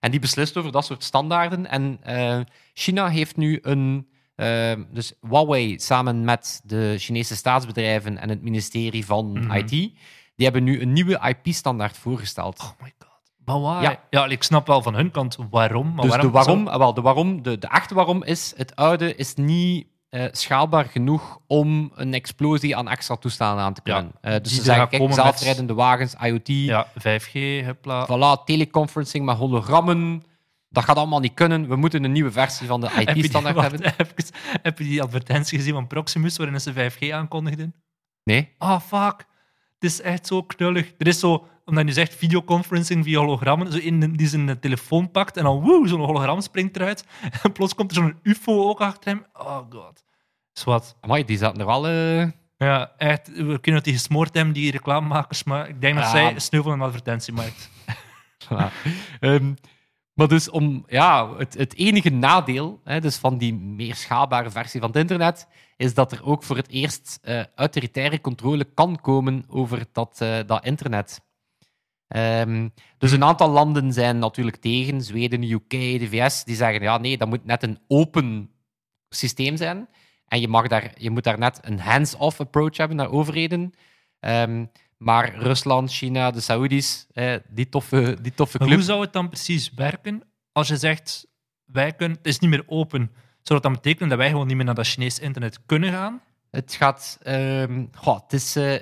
en 0.03 0.11
die 0.11 0.19
beslist 0.19 0.57
over 0.57 0.71
dat 0.71 0.85
soort 0.85 1.03
standaarden. 1.03 1.69
En 1.69 1.97
eh, 2.01 2.39
China 2.73 3.09
heeft 3.09 3.37
nu 3.37 3.59
een, 3.61 4.07
eh, 4.35 4.73
dus 4.91 5.13
Huawei 5.21 5.79
samen 5.79 6.23
met 6.23 6.61
de 6.63 6.95
Chinese 6.97 7.35
staatsbedrijven 7.35 8.17
en 8.17 8.29
het 8.29 8.41
ministerie 8.41 9.05
van 9.05 9.31
Mhm. 9.31 9.51
IT, 9.51 9.69
die 9.69 10.45
hebben 10.45 10.63
nu 10.63 10.81
een 10.81 10.93
nieuwe 10.93 11.19
IP-standaard 11.27 11.97
voorgesteld. 11.97 12.59
Oh 12.59 12.81
my 12.81 12.93
god. 12.99 13.11
Maar 13.45 13.61
why? 13.61 13.81
Ja. 13.81 13.99
Ja. 14.09 14.25
ik 14.25 14.43
snap 14.43 14.67
wel 14.67 14.81
van 14.81 14.95
hun 14.95 15.11
kant 15.11 15.37
waarom. 15.49 15.93
Maar 15.93 16.01
dus 16.01 16.09
waarom 16.11 16.27
de 16.27 16.33
waarom, 16.33 16.67
ah, 16.67 16.77
wel, 16.77 16.93
de, 16.93 17.01
waarom 17.01 17.41
de, 17.41 17.57
de 17.57 17.67
echte 17.67 17.93
waarom 17.93 18.23
is, 18.23 18.53
het 18.55 18.75
oude 18.75 19.15
is 19.15 19.35
niet 19.35 19.87
eh, 20.13 20.25
schaalbaar 20.31 20.85
genoeg 20.85 21.39
om 21.47 21.91
een 21.95 22.13
explosie 22.13 22.75
aan 22.77 22.87
extra 22.89 23.15
toestellen 23.15 23.63
aan 23.63 23.73
te 23.73 23.81
Ja, 23.83 23.93
kunnen. 23.95 24.13
Eh, 24.21 24.35
dus 24.43 24.55
ze 24.55 24.61
zeggen, 24.61 24.89
kijk, 24.89 25.13
zelfrijdende 25.13 25.73
wagens, 25.73 26.13
IoT, 26.21 26.47
Ja, 26.47 26.87
5G, 26.99 27.31
hupla. 27.65 28.05
voilà, 28.07 28.43
teleconferencing 28.45 29.25
met 29.25 29.37
hologrammen. 29.37 30.23
Dat 30.69 30.83
gaat 30.83 30.97
allemaal 30.97 31.19
niet 31.19 31.33
kunnen. 31.33 31.67
We 31.67 31.75
moeten 31.75 32.03
een 32.03 32.11
nieuwe 32.11 32.31
versie 32.31 32.67
van 32.67 32.81
de 32.81 32.87
wacht, 33.53 33.61
hebben. 33.61 33.81
even, 33.97 34.33
heb 34.61 34.77
je 34.77 34.83
die 34.83 35.01
advertentie 35.01 35.57
gezien 35.57 35.73
van 35.73 35.87
Proximus 35.87 36.37
waarin 36.37 36.61
ze 36.61 36.73
5G 36.73 37.09
aankondigden? 37.13 37.73
Nee? 38.23 38.49
Ah, 38.57 38.81
fuck. 38.81 39.25
Het 39.79 39.91
is 39.91 40.01
echt 40.01 40.27
zo 40.27 40.43
knullig. 40.43 40.91
Er 40.97 41.07
is 41.07 41.19
zo, 41.19 41.47
omdat 41.65 41.87
je 41.87 41.93
zegt 41.93 42.15
videoconferencing 42.15 43.03
via 43.03 43.19
hologrammen, 43.19 43.71
zo 43.71 43.77
in 43.77 44.11
die 44.13 44.27
zijn 44.27 44.59
telefoon 44.59 45.11
pakt 45.11 45.37
en 45.37 45.43
dan 45.43 45.61
woe, 45.61 45.87
zo'n 45.87 45.99
hologram 46.05 46.41
springt 46.41 46.75
eruit. 46.75 47.05
En 47.43 47.51
plots 47.51 47.75
komt 47.75 47.89
er 47.91 47.97
zo'n 47.97 48.19
ufo 48.23 48.69
ook 48.69 48.81
achter 48.81 49.11
hem. 49.11 49.25
Oh 49.33 49.59
god. 49.69 50.03
Zwat. 50.53 50.95
Amai, 51.01 51.25
die 51.25 51.37
zaten 51.37 51.59
er 51.59 51.65
wel... 51.65 51.87
eh, 51.87 52.27
Ja, 52.57 52.91
echt. 52.97 53.27
We 53.27 53.59
kunnen 53.59 53.75
het 53.81 53.83
die 53.83 53.93
gesmoord 53.93 54.33
hebben, 54.35 54.53
die 54.53 54.71
reclamemakers, 54.71 55.43
maar 55.43 55.67
ik 55.69 55.81
denk 55.81 55.95
dat 55.95 56.03
Ja. 56.03 56.09
zij 56.09 56.39
sneeuw 56.39 56.61
van 56.63 56.71
een 56.71 56.81
advertentiemarkt. 56.81 57.69
Ja. 58.49 58.71
Ehm, 59.19 59.53
maar 60.13 60.27
dus 60.27 60.49
om, 60.49 60.83
ja, 60.87 61.35
het, 61.37 61.53
het 61.53 61.75
enige 61.75 62.09
nadeel 62.09 62.79
hè, 62.83 62.99
dus 62.99 63.17
van 63.17 63.37
die 63.37 63.53
meer 63.53 63.95
schaalbare 63.95 64.49
versie 64.51 64.79
van 64.79 64.89
het 64.89 64.97
internet 64.97 65.47
is 65.77 65.93
dat 65.93 66.11
er 66.11 66.23
ook 66.25 66.43
voor 66.43 66.55
het 66.57 66.69
eerst 66.69 67.19
eh 67.21 67.43
autoritaire 67.55 68.21
controle 68.21 68.63
kan 68.73 69.01
komen 69.01 69.43
over 69.47 69.85
dat, 69.91 70.21
eh, 70.21 70.37
dat 70.45 70.65
internet. 70.65 71.21
Ehm, 72.13 72.69
dus 72.97 73.11
een 73.11 73.23
aantal 73.23 73.49
landen 73.49 73.93
zijn 73.93 74.19
natuurlijk 74.19 74.57
tegen, 74.57 75.01
Zweden, 75.01 75.43
UK, 75.43 75.69
de 75.69 76.07
VS, 76.09 76.43
die 76.43 76.55
zeggen 76.55 76.81
ja, 76.81 76.97
nee, 76.97 77.17
dat 77.17 77.27
moet 77.27 77.45
net 77.45 77.63
een 77.63 77.79
open 77.87 78.49
systeem 79.09 79.57
zijn. 79.57 79.87
En 80.27 80.41
je, 80.41 80.47
mag 80.47 80.67
daar, 80.67 80.91
je 80.97 81.09
moet 81.09 81.23
daar 81.23 81.37
net 81.39 81.59
een 81.61 81.79
hands-off 81.79 82.39
approach 82.39 82.77
hebben 82.77 82.97
naar 82.97 83.09
overheden. 83.11 83.73
Ehm, 84.19 84.65
maar 84.97 85.35
Rusland, 85.35 85.91
China, 85.91 86.31
de 86.31 86.39
Saoedi's, 86.41 87.07
eh, 87.13 87.35
die 87.49 87.69
toffe, 87.69 88.17
die 88.21 88.33
toffe 88.33 88.57
Maar 88.57 88.67
club. 88.67 88.79
hoe 88.79 88.87
zou 88.87 89.01
het 89.01 89.13
dan 89.13 89.27
precies 89.29 89.73
werken 89.73 90.23
als 90.51 90.67
je 90.67 90.77
zegt, 90.77 91.27
wij 91.65 91.93
kunnen, 91.93 92.17
het 92.17 92.27
is 92.27 92.39
niet 92.39 92.49
meer 92.49 92.63
open? 92.67 93.11
Zou 93.41 93.61
dat 93.61 93.63
dan 93.63 93.73
betekenen 93.73 94.09
dat 94.09 94.17
wij 94.17 94.29
gewoon 94.29 94.47
niet 94.47 94.55
meer 94.55 94.65
naar 94.65 94.75
dat 94.75 94.87
Chinese 94.87 95.21
internet 95.21 95.59
kunnen 95.65 95.91
gaan? 95.91 96.21
Het 96.51 96.73
gaat... 96.73 97.19
ehm, 97.23 97.85
goh, 97.95 98.19
het 98.21 98.33
is... 98.33 98.55
eh, 98.55 98.73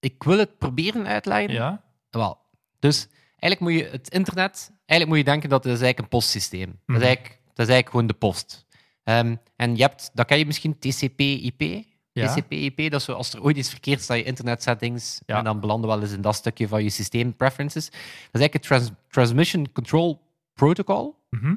ik 0.00 0.22
wil 0.22 0.38
het 0.38 0.58
proberen 0.58 1.06
uitleggen. 1.06 1.52
Ja. 1.52 1.82
Wel, 2.10 2.38
dus 2.88 3.08
eigenlijk 3.38 3.60
moet 3.60 3.72
je 3.72 3.88
het 3.90 4.08
internet... 4.10 4.72
Eigenlijk 4.86 5.08
moet 5.08 5.18
je 5.18 5.24
denken 5.32 5.48
dat 5.48 5.64
het 5.64 5.72
is 5.72 5.80
eigenlijk 5.80 5.98
een 6.12 6.18
postsysteem. 6.18 6.66
Dat, 6.66 6.78
Mhm. 6.86 6.96
is 6.98 7.04
eigenlijk, 7.04 7.34
dat 7.44 7.66
is 7.66 7.72
eigenlijk 7.72 7.88
gewoon 7.90 8.06
de 8.06 8.14
post. 8.14 8.66
Ehm, 9.04 9.36
en 9.56 9.76
je 9.76 9.82
hebt... 9.82 10.10
Dat 10.14 10.26
ken 10.26 10.38
je 10.38 10.46
misschien, 10.46 10.78
TCP-IP. 10.78 11.84
Ja. 12.12 12.34
TCP-IP, 12.34 12.76
dat 12.90 13.00
is 13.00 13.04
zo, 13.06 13.12
als 13.12 13.32
er 13.32 13.42
ooit 13.42 13.56
iets 13.56 13.68
verkeerd 13.70 14.00
staat, 14.00 14.16
je 14.16 14.22
internet 14.22 14.62
settings, 14.62 15.20
Ja. 15.26 15.38
en 15.38 15.44
dan 15.44 15.60
belanden 15.60 15.88
we 15.90 15.94
wel 15.94 16.04
eens 16.04 16.12
in 16.14 16.20
dat 16.20 16.34
stukje 16.34 16.68
van 16.68 16.82
je 16.82 16.90
systeem 16.90 17.36
preferences. 17.36 17.84
Dat 17.84 17.94
is 18.32 18.40
eigenlijk 18.40 18.52
het 18.52 18.62
trans- 18.62 18.90
Transmission 19.08 19.72
Control 19.72 20.20
Protocol 20.54 21.16
Mhm. 21.30 21.54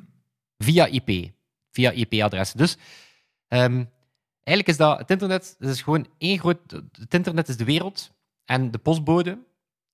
via 0.58 0.86
IP. 0.86 1.32
Via 1.72 1.92
IP-adressen. 1.92 2.58
Dus 2.58 2.78
ehm, 3.48 3.84
eigenlijk 4.44 4.68
is 4.68 4.78
dat 4.78 4.98
het 4.98 5.10
internet, 5.12 5.56
dat 5.60 5.70
is 5.70 5.82
gewoon 5.82 6.08
één 6.18 6.40
groot. 6.40 6.60
Het 7.00 7.14
internet 7.14 7.48
is 7.48 7.58
de 7.58 7.64
wereld 7.66 8.12
en 8.46 8.72
de 8.72 8.78
postbode, 8.78 9.38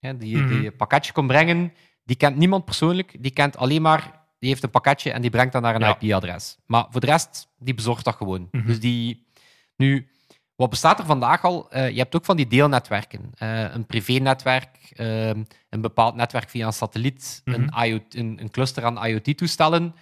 hè, 0.04 0.18
die, 0.18 0.38
Mhm. 0.38 0.48
die 0.48 0.66
een 0.66 0.76
pakketje 0.76 1.12
komt 1.13 1.28
brengen, 1.28 1.74
die 2.04 2.16
kent 2.16 2.36
niemand 2.38 2.66
persoonlijk, 2.66 3.16
die 3.20 3.32
kent 3.32 3.58
alleen 3.58 3.82
maar. 3.82 4.22
Die 4.39 4.50
heeft 4.52 4.63
een 4.63 4.70
pakketje 4.70 5.12
en 5.12 5.22
die 5.22 5.30
brengt 5.30 5.54
dat 5.54 5.62
naar 5.62 5.76
een 5.76 5.82
Ja. 5.82 5.98
IP-adres. 6.00 6.58
Maar 6.66 6.86
voor 6.89 7.02
de 7.02 7.08
rest, 7.08 7.48
die 7.58 7.74
bezorgt 7.74 8.06
dat 8.06 8.16
gewoon. 8.16 8.48
Mhm. 8.52 8.66
Dus 8.68 8.80
die. 8.80 9.28
Nu, 9.76 10.08
wat 10.56 10.70
bestaat 10.70 11.00
er 11.00 11.06
vandaag 11.06 11.44
al? 11.44 11.72
Eh, 11.72 11.89
je 11.89 11.98
hebt 11.98 12.16
ook 12.16 12.26
van 12.26 12.38
die 12.38 12.48
deelnetwerken. 12.48 13.32
Eh, 13.36 13.74
een 13.74 13.86
privé-netwerk, 13.86 14.92
ehm, 14.96 15.44
een 15.70 15.82
bepaald 15.82 16.16
netwerk 16.16 16.50
via 16.50 16.66
een 16.66 16.74
satelliet, 16.74 17.42
Mhm. 17.46 17.62
een, 17.62 17.86
IoT, 17.88 18.16
een, 18.16 18.38
een 18.42 18.50
cluster 18.52 18.84
aan 18.86 19.06
IoT-toestellen. 19.06 19.96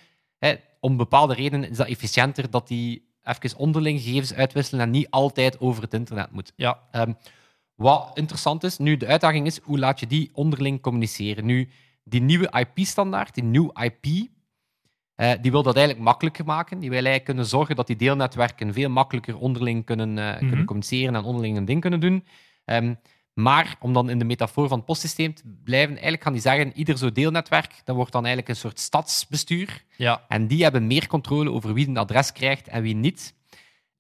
Om 0.80 0.98
bepaalde 0.98 1.34
redenen 1.34 1.70
is 1.70 1.78
dat 1.78 1.88
efficiënter 1.88 2.50
dat 2.50 2.68
die 2.68 3.10
even 3.24 3.58
onderling 3.58 4.02
gegevens 4.02 4.34
uitwisselen 4.34 4.82
en 4.82 4.90
niet 4.92 5.08
altijd 5.10 5.60
over 5.60 5.84
het 5.84 5.94
internet 5.94 6.32
moet. 6.32 6.54
Ja, 6.56 6.80
Ehm, 6.92 7.14
wat 7.82 8.12
interessant 8.14 8.64
is, 8.64 8.78
nu 8.78 8.98
de 8.98 9.08
uitdaging 9.08 9.46
is, 9.46 9.60
hoe 9.64 9.80
laat 9.80 10.00
je 10.00 10.08
die 10.08 10.30
onderling 10.34 10.82
communiceren? 10.82 11.46
Nu, 11.46 11.70
die 12.04 12.22
nieuwe 12.22 12.54
IP-standaard, 12.60 13.34
die 13.34 13.44
nieuw 13.44 13.72
IP, 13.82 14.06
eh, 15.16 15.32
die 15.42 15.52
wil 15.52 15.64
dat 15.64 15.76
eigenlijk 15.76 16.06
makkelijker 16.06 16.46
maken. 16.46 16.80
Die 16.80 16.90
wil 16.90 16.98
eigenlijk 16.98 17.26
kunnen 17.26 17.46
zorgen 17.46 17.76
dat 17.76 17.88
die 17.88 17.96
deelnetwerken 17.96 18.74
veel 18.74 18.90
makkelijker 18.90 19.38
onderling 19.38 19.86
kunnen, 19.86 20.18
eh, 20.18 20.38
kunnen 20.38 20.66
communiceren 20.66 21.16
en 21.16 21.24
onderling 21.24 21.58
een 21.58 21.66
ding 21.66 21.82
kunnen 21.82 22.00
doen. 22.00 22.26
Ehm, 22.66 22.94
maar 23.34 23.76
om 23.80 23.94
dan 23.94 24.10
in 24.10 24.20
de 24.20 24.26
metafoor 24.26 24.68
van 24.68 24.78
het 24.78 24.86
postsysteem 24.86 25.34
te 25.34 25.44
blijven, 25.64 25.94
eigenlijk 25.94 26.24
gaan 26.24 26.34
die 26.34 26.42
zeggen, 26.42 26.72
ieder 26.76 26.98
zo'n 26.98 27.14
deelnetwerk, 27.14 27.82
dat 27.84 27.96
wordt 27.96 28.12
dan 28.12 28.26
eigenlijk 28.26 28.54
een 28.56 28.62
soort 28.62 28.80
stadsbestuur. 28.80 29.84
ja. 29.98 30.26
En 30.28 30.48
die 30.48 30.64
hebben 30.64 30.88
meer 30.88 31.08
controle 31.08 31.52
over 31.52 31.74
wie 31.74 31.88
een 31.88 31.98
adres 31.98 32.32
krijgt 32.32 32.68
en 32.68 32.82
wie 32.82 32.96
niet. 32.96 33.34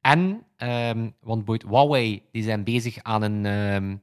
En, 0.02 0.44
ehm, 0.58 1.10
want 1.22 1.46
boeit 1.46 1.64
Huawei, 1.64 2.24
die 2.32 2.44
zijn, 2.44 2.64
bezig 2.64 2.98
aan 3.04 3.22
een, 3.22 3.46
ehm, 3.46 3.96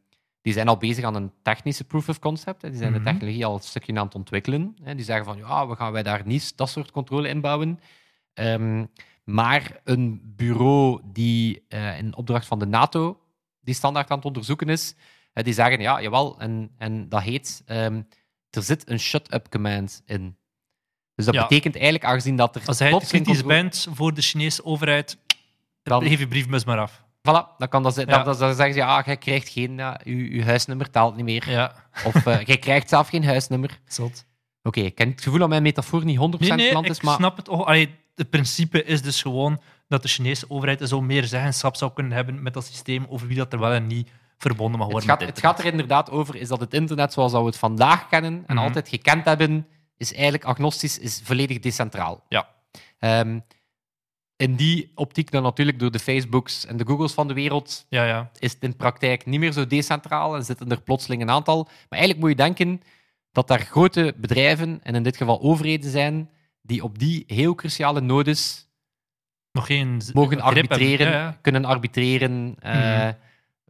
die 0.42 0.52
zijn 0.52 0.68
al 0.68 0.76
bezig 0.76 1.04
aan 1.04 1.14
een 1.14 1.32
technische 1.42 1.84
proof 1.84 2.08
of 2.08 2.18
concept. 2.18 2.62
hè. 2.62 2.68
Die 2.70 2.78
zijn 2.78 2.92
Mhm. 2.92 3.02
de 3.02 3.10
technologie 3.10 3.44
al 3.46 3.54
een 3.54 3.60
stukje 3.62 3.94
aan 3.98 4.04
het 4.06 4.14
ontwikkelen. 4.14 4.76
hè. 4.82 4.94
Die 4.94 5.04
zeggen 5.04 5.24
van, 5.24 5.36
ja, 5.36 5.66
we 5.68 5.76
gaan 5.76 5.92
wij 5.92 6.02
daar 6.02 6.22
niet 6.24 6.56
dat 6.56 6.68
soort 6.70 6.90
controle 6.90 7.28
inbouwen. 7.28 7.80
Ehm, 8.34 8.84
maar 9.24 9.80
een 9.84 10.20
bureau 10.36 11.00
die 11.12 11.64
eh, 11.68 11.98
in 11.98 12.16
opdracht 12.16 12.46
van 12.46 12.58
de 12.58 12.66
NATO 12.66 13.20
die 13.60 13.74
standaard 13.74 14.10
aan 14.10 14.16
het 14.16 14.26
onderzoeken 14.26 14.68
is, 14.68 14.94
die 15.32 15.52
zeggen, 15.54 15.80
ja, 15.80 16.02
jawel, 16.02 16.38
en, 16.40 16.70
en 16.78 17.08
dat 17.08 17.22
heet, 17.22 17.62
er 17.66 18.62
zit 18.62 18.90
een 18.90 18.98
shut-up 19.00 19.48
command 19.50 20.02
in. 20.06 20.36
Dus 21.14 21.24
dat 21.24 21.34
Ja. 21.34 21.42
betekent 21.42 21.74
eigenlijk, 21.74 22.04
aangezien 22.04 22.36
dat 22.36 22.56
er 22.56 22.62
Als 22.66 22.78
hij 22.78 22.98
kritisch 22.98 23.44
bent 23.44 23.86
voor 23.90 24.14
de 24.14 24.20
Chinese 24.22 24.64
overheid, 24.64 25.18
Dan- 25.88 26.02
geef 26.02 26.18
je 26.18 26.28
briefbus 26.28 26.64
maar 26.64 26.78
af. 26.78 27.02
Voilà, 27.18 27.56
dan, 27.58 27.68
kan 27.68 27.82
dat, 27.82 27.94
Ja. 27.96 28.04
dan, 28.04 28.24
dan, 28.24 28.34
zeggen 28.34 28.72
ze, 28.72 28.78
ja, 28.78 29.02
jij 29.06 29.16
krijgt 29.16 29.48
geen, 29.48 29.76
ja, 29.76 30.00
uw 30.04 30.42
huisnummer 30.42 30.90
telt 30.90 31.16
niet 31.16 31.24
meer. 31.24 31.50
Ja, 31.50 31.72
Of 32.04 32.24
jij 32.24 32.58
krijgt 32.58 32.88
zelf 32.88 33.08
geen 33.08 33.24
huisnummer. 33.24 33.80
zot. 33.86 34.24
Oké, 34.62 34.80
ik 34.80 34.98
heb 34.98 35.08
het 35.10 35.22
gevoel 35.22 35.38
dat 35.38 35.48
mijn 35.48 35.62
metafoor 35.62 36.04
niet 36.04 36.18
100% 36.18 36.38
Nee, 36.54 36.70
ik 36.70 36.86
is, 36.86 37.00
maar 37.00 37.14
snap 37.14 37.36
het. 37.36 37.48
Oh, 37.48 37.66
allee, 37.66 37.94
het 38.14 38.30
principe 38.30 38.84
is 38.84 39.02
dus 39.02 39.22
gewoon 39.22 39.60
dat 39.88 40.02
de 40.02 40.08
Chinese 40.08 40.44
overheid 40.50 40.88
zo 40.88 41.00
meer 41.00 41.24
zeggenschap 41.24 41.76
zou 41.76 41.92
kunnen 41.92 42.12
hebben 42.12 42.42
met 42.42 42.54
dat 42.54 42.64
systeem 42.66 43.06
over 43.08 43.26
wie 43.26 43.36
dat 43.36 43.52
er 43.52 43.58
wel 43.58 43.72
en 43.72 43.86
niet 43.86 44.08
verbonden 44.38 44.78
mag 44.78 44.86
het 44.88 44.90
worden. 44.92 45.10
gaat, 45.10 45.18
met 45.20 45.28
het 45.28 45.38
gaat 45.40 45.58
er 45.58 45.64
inderdaad 45.64 46.10
over 46.10 46.36
is 46.36 46.48
dat 46.48 46.60
het 46.60 46.74
internet 46.74 47.12
zoals 47.12 47.32
we 47.32 47.38
het 47.38 47.58
vandaag 47.58 48.08
kennen 48.08 48.44
en 48.46 48.54
Mhm. 48.54 48.64
altijd 48.64 48.88
gekend 48.88 49.24
hebben, 49.24 49.66
is 49.96 50.12
eigenlijk 50.14 50.44
agnostisch, 50.44 50.98
is 50.98 51.20
volledig 51.24 51.58
decentraal. 51.58 52.24
Ja. 52.28 52.48
Ehm, 52.98 53.38
in 54.38 54.54
die 54.56 54.90
optiek 54.94 55.30
dan 55.30 55.42
natuurlijk 55.42 55.78
door 55.78 55.90
de 55.90 55.98
Facebooks 55.98 56.66
en 56.66 56.76
de 56.76 56.86
Googles 56.86 57.12
van 57.12 57.28
de 57.28 57.34
wereld 57.34 57.86
Ja, 57.88 58.04
ja. 58.04 58.30
is 58.38 58.52
het 58.52 58.62
in 58.62 58.76
praktijk 58.76 59.26
niet 59.26 59.40
meer 59.40 59.52
zo 59.52 59.66
decentraal 59.66 60.36
en 60.36 60.44
zitten 60.44 60.70
er 60.70 60.82
plotseling 60.82 61.22
een 61.22 61.30
aantal. 61.30 61.62
Maar 61.64 61.98
eigenlijk 61.98 62.20
moet 62.20 62.30
je 62.30 62.36
denken 62.44 62.82
dat 63.32 63.48
daar 63.48 63.60
grote 63.60 64.14
bedrijven, 64.16 64.80
en 64.82 64.94
in 64.94 65.02
dit 65.02 65.16
geval 65.16 65.40
overheden 65.40 65.90
zijn, 65.90 66.30
die 66.62 66.82
op 66.82 66.98
die 66.98 67.24
heel 67.26 67.54
cruciale 67.54 68.00
nodes 68.00 68.66
Nog 69.52 69.66
geen 69.66 70.02
mogen 70.12 70.40
arbitreren, 70.40 71.10
Ja, 71.10 71.38
kunnen 71.40 71.64
arbitreren 71.64 72.54
eh, 72.58 72.72
Mhm. 72.72 73.12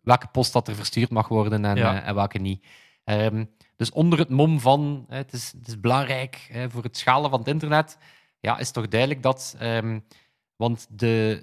welke 0.03 0.27
post 0.27 0.53
dat 0.53 0.69
er 0.69 0.75
verstuurd 0.75 1.11
mag 1.11 1.29
worden 1.29 1.65
en, 1.65 1.77
eh, 1.77 2.09
en 2.09 2.15
welke 2.15 2.39
niet. 2.39 2.67
Ehm, 3.05 3.45
dus 3.77 3.91
onder 3.91 4.19
het 4.19 4.29
mom 4.29 4.61
van 4.61 5.07
het, 5.09 5.33
is, 5.33 5.53
het 5.59 5.69
is 5.69 5.81
belangrijk 5.81 6.51
voor 6.69 6.83
het 6.83 6.97
schalen 6.97 7.31
van 7.31 7.39
het 7.39 7.49
internet, 7.49 7.99
ja, 8.41 8.59
is 8.59 8.71
toch 8.71 8.89
duidelijk 8.89 9.23
dat. 9.23 9.57
ehm, 9.59 9.99
want 10.59 10.87
de, 10.91 11.43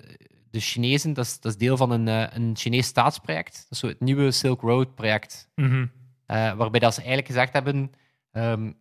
de 0.52 0.60
Chinezen, 0.60 1.14
dat 1.14 1.26
is, 1.26 1.40
dat 1.40 1.52
is 1.52 1.58
deel 1.58 1.78
van 1.78 1.92
een, 1.92 2.08
eh, 2.08 2.38
een 2.38 2.56
Chinees 2.56 2.88
staatsproject. 2.88 3.54
Dat 3.54 3.66
is 3.70 3.80
zo 3.80 3.88
het 3.88 4.00
nieuwe 4.00 4.32
Silk 4.32 4.62
Road-project. 4.62 5.48
Mhm. 5.56 5.86
Eh, 6.26 6.54
waarbij 6.54 6.80
dat 6.80 6.94
ze 6.94 7.00
eigenlijk 7.00 7.28
gezegd 7.28 7.54
hebben: 7.54 7.92
ehm, 8.32 8.72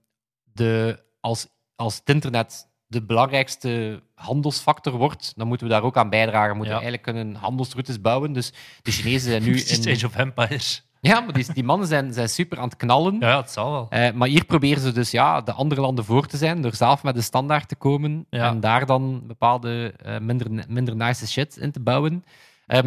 de, 0.52 1.02
als, 1.20 1.46
als 1.76 1.96
het 1.96 2.08
internet 2.08 2.68
de 2.86 3.02
belangrijkste 3.02 4.02
handelsfactor 4.14 4.92
wordt, 4.92 5.32
dan 5.36 5.46
moeten 5.46 5.66
we 5.66 5.72
daar 5.72 5.82
ook 5.82 5.96
aan 5.96 6.10
bijdragen. 6.10 6.50
We 6.50 6.56
moeten 6.56 6.74
Ja. 6.74 6.80
eigenlijk 6.80 7.02
kunnen 7.02 7.34
handelsroutes 7.34 8.00
bouwen. 8.00 8.32
Dus 8.32 8.52
de 8.82 8.90
Chinezen 8.90 9.30
zijn 9.30 9.42
nu. 9.48 9.60
In, 9.60 9.94
Age 9.94 10.06
of 10.06 10.16
Empires. 10.16 10.88
Ja, 11.08 11.20
maar 11.20 11.32
die, 11.32 11.52
die 11.52 11.64
mannen 11.64 11.88
zijn, 11.88 12.12
zijn 12.12 12.28
super 12.28 12.58
aan 12.58 12.68
het 12.68 12.76
knallen. 12.76 13.16
Ja, 13.20 13.36
het 13.36 13.50
zal 13.50 13.70
wel. 13.72 13.86
Eh, 13.90 14.12
maar 14.12 14.28
hier 14.28 14.44
proberen 14.44 14.82
ze 14.82 14.92
dus 14.92 15.10
ja, 15.10 15.40
de 15.40 15.52
andere 15.52 15.80
landen 15.80 16.04
voor 16.04 16.26
te 16.26 16.36
zijn 16.36 16.62
door 16.62 16.74
zelf 16.74 17.02
met 17.02 17.14
de 17.14 17.20
standaard 17.20 17.68
te 17.68 17.74
komen 17.76 18.26
Ja. 18.30 18.48
en 18.48 18.60
daar 18.60 18.86
dan 18.86 19.22
bepaalde 19.26 19.94
eh, 20.04 20.18
minder, 20.18 20.64
minder 20.68 20.96
nice 20.96 21.26
shit 21.26 21.56
in 21.56 21.72
te 21.72 21.80
bouwen. 21.80 22.24
Ehm, 22.66 22.86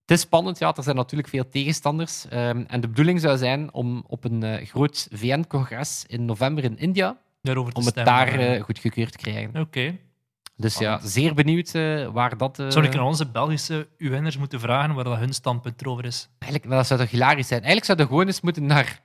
het 0.00 0.16
is 0.16 0.20
spannend, 0.20 0.58
ja. 0.58 0.74
Er 0.76 0.82
zijn 0.82 0.96
natuurlijk 0.96 1.28
veel 1.28 1.48
tegenstanders. 1.48 2.28
Ehm, 2.28 2.64
en 2.66 2.80
de 2.80 2.88
bedoeling 2.88 3.20
zou 3.20 3.36
zijn 3.36 3.72
om 3.72 4.04
op 4.06 4.24
een 4.24 4.42
eh, 4.42 4.66
groot 4.66 5.08
VN-congres 5.10 6.04
in 6.06 6.24
november 6.24 6.64
in 6.64 6.78
India, 6.78 7.16
Daarover 7.42 7.72
te 7.72 7.78
om 7.80 7.86
het 7.86 7.94
daar 7.94 8.60
goedgekeurd 8.62 9.12
te 9.12 9.18
krijgen. 9.18 9.60
Oké. 9.60 9.98
Dus 10.56 10.78
ja, 10.78 10.98
zeer 11.02 11.34
benieuwd 11.34 11.74
eh, 11.74 12.06
waar 12.06 12.36
dat... 12.36 12.58
eh, 12.58 12.70
Zou 12.70 12.84
ik 12.86 12.94
aan 12.96 13.02
onze 13.04 13.30
Belgische 13.30 13.88
UN'ers 13.98 14.36
moeten 14.36 14.60
vragen 14.60 14.94
waar 14.94 15.04
dat 15.04 15.18
hun 15.18 15.32
standpunt 15.34 15.80
erover 15.80 16.04
is? 16.04 16.28
Eigenlijk, 16.38 16.72
dat 16.72 16.86
zou 16.86 17.00
toch 17.00 17.10
hilarisch 17.10 17.46
zijn. 17.46 17.62
Eigenlijk 17.62 17.86
zouden 17.86 18.06
we 18.06 18.12
gewoon 18.12 18.26
eens 18.26 18.40
moeten 18.40 18.66
naar 18.66 19.00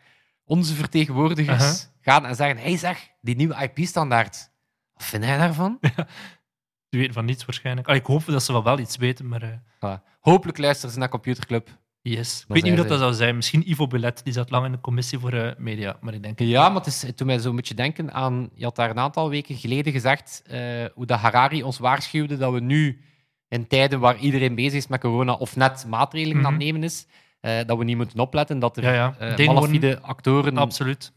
onze 0.45 0.73
vertegenwoordigers 0.75 1.87
gaan 2.01 2.25
en 2.25 2.35
zeggen: 2.35 2.57
hey 2.57 2.77
zeg, 2.77 3.09
die 3.21 3.35
nieuwe 3.35 3.55
IP-standaard. 3.73 4.49
Wat 4.93 5.03
vind 5.03 5.23
jij 5.23 5.37
daarvan? 5.37 5.77
Die 6.89 6.99
weten 6.99 7.13
van 7.13 7.25
niets 7.25 7.45
waarschijnlijk. 7.45 7.87
Allee, 7.87 7.99
ik 7.99 8.05
hoop 8.05 8.25
dat 8.25 8.43
ze 8.43 8.51
wel, 8.51 8.63
wel 8.63 8.79
iets 8.79 8.97
weten, 8.97 9.27
maar... 9.27 9.41
eh. 9.79 9.93
Hopelijk 10.19 10.57
luisteren 10.57 10.91
ze 10.93 10.99
naar 10.99 11.09
Computerclub. 11.09 11.69
Yes. 12.01 12.41
Ik 12.41 12.53
weet 12.53 12.63
niet 12.63 12.77
hoe 12.77 12.87
dat, 12.87 12.99
zou 12.99 13.13
zijn. 13.13 13.35
Misschien 13.35 13.69
Ivo 13.69 13.87
Belet, 13.87 14.23
die 14.23 14.33
zat 14.33 14.49
lang 14.51 14.65
in 14.65 14.71
de 14.71 14.79
commissie 14.81 15.19
voor 15.19 15.33
eh, 15.33 15.51
media. 15.57 15.97
Maar 16.01 16.13
ik 16.13 16.23
denk... 16.23 16.39
Ja, 16.39 16.67
maar 16.67 16.77
het, 16.77 16.85
is, 16.85 17.01
het 17.01 17.17
doet 17.17 17.27
mij 17.27 17.39
zo'n 17.39 17.55
beetje 17.55 17.73
denken 17.73 18.13
aan... 18.13 18.49
Je 18.53 18.63
had 18.63 18.75
daar 18.75 18.89
een 18.89 18.99
aantal 18.99 19.29
weken 19.29 19.55
geleden 19.55 19.93
gezegd 19.93 20.43
eh, 20.47 20.59
hoe 20.93 21.05
dat 21.05 21.19
Harari 21.19 21.63
ons 21.63 21.77
waarschuwde 21.79 22.37
dat 22.37 22.53
we 22.53 22.59
nu, 22.59 23.01
in 23.47 23.67
tijden 23.67 23.99
waar 23.99 24.17
iedereen 24.17 24.55
bezig 24.55 24.73
is 24.73 24.87
met 24.87 24.99
corona 24.99 25.33
of 25.33 25.55
net 25.55 25.85
maatregelen 25.87 26.37
aan 26.37 26.43
het 26.43 26.51
Mhm. 26.53 26.63
nemen 26.63 26.83
is, 26.83 27.07
eh, 27.39 27.65
dat 27.65 27.77
we 27.77 27.83
niet 27.83 27.97
moeten 27.97 28.19
opletten 28.19 28.59
dat 28.59 28.77
er 28.77 28.83
Ja, 28.83 29.15
ja. 29.37 29.45
malafide 29.53 29.99
actoren... 30.01 30.57
Absoluut. 30.57 31.13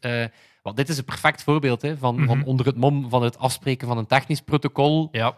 want 0.62 0.76
dit 0.76 0.88
is 0.88 0.98
een 0.98 1.04
perfect 1.04 1.42
voorbeeld 1.42 1.82
hè, 1.82 1.96
van, 1.96 2.14
Mhm. 2.14 2.26
van 2.26 2.44
onder 2.44 2.66
het 2.66 2.76
mom 2.76 3.08
van 3.10 3.22
het 3.22 3.38
afspreken 3.38 3.88
van 3.88 3.98
een 3.98 4.06
technisch 4.06 4.40
protocol. 4.40 5.08
Ja, 5.12 5.36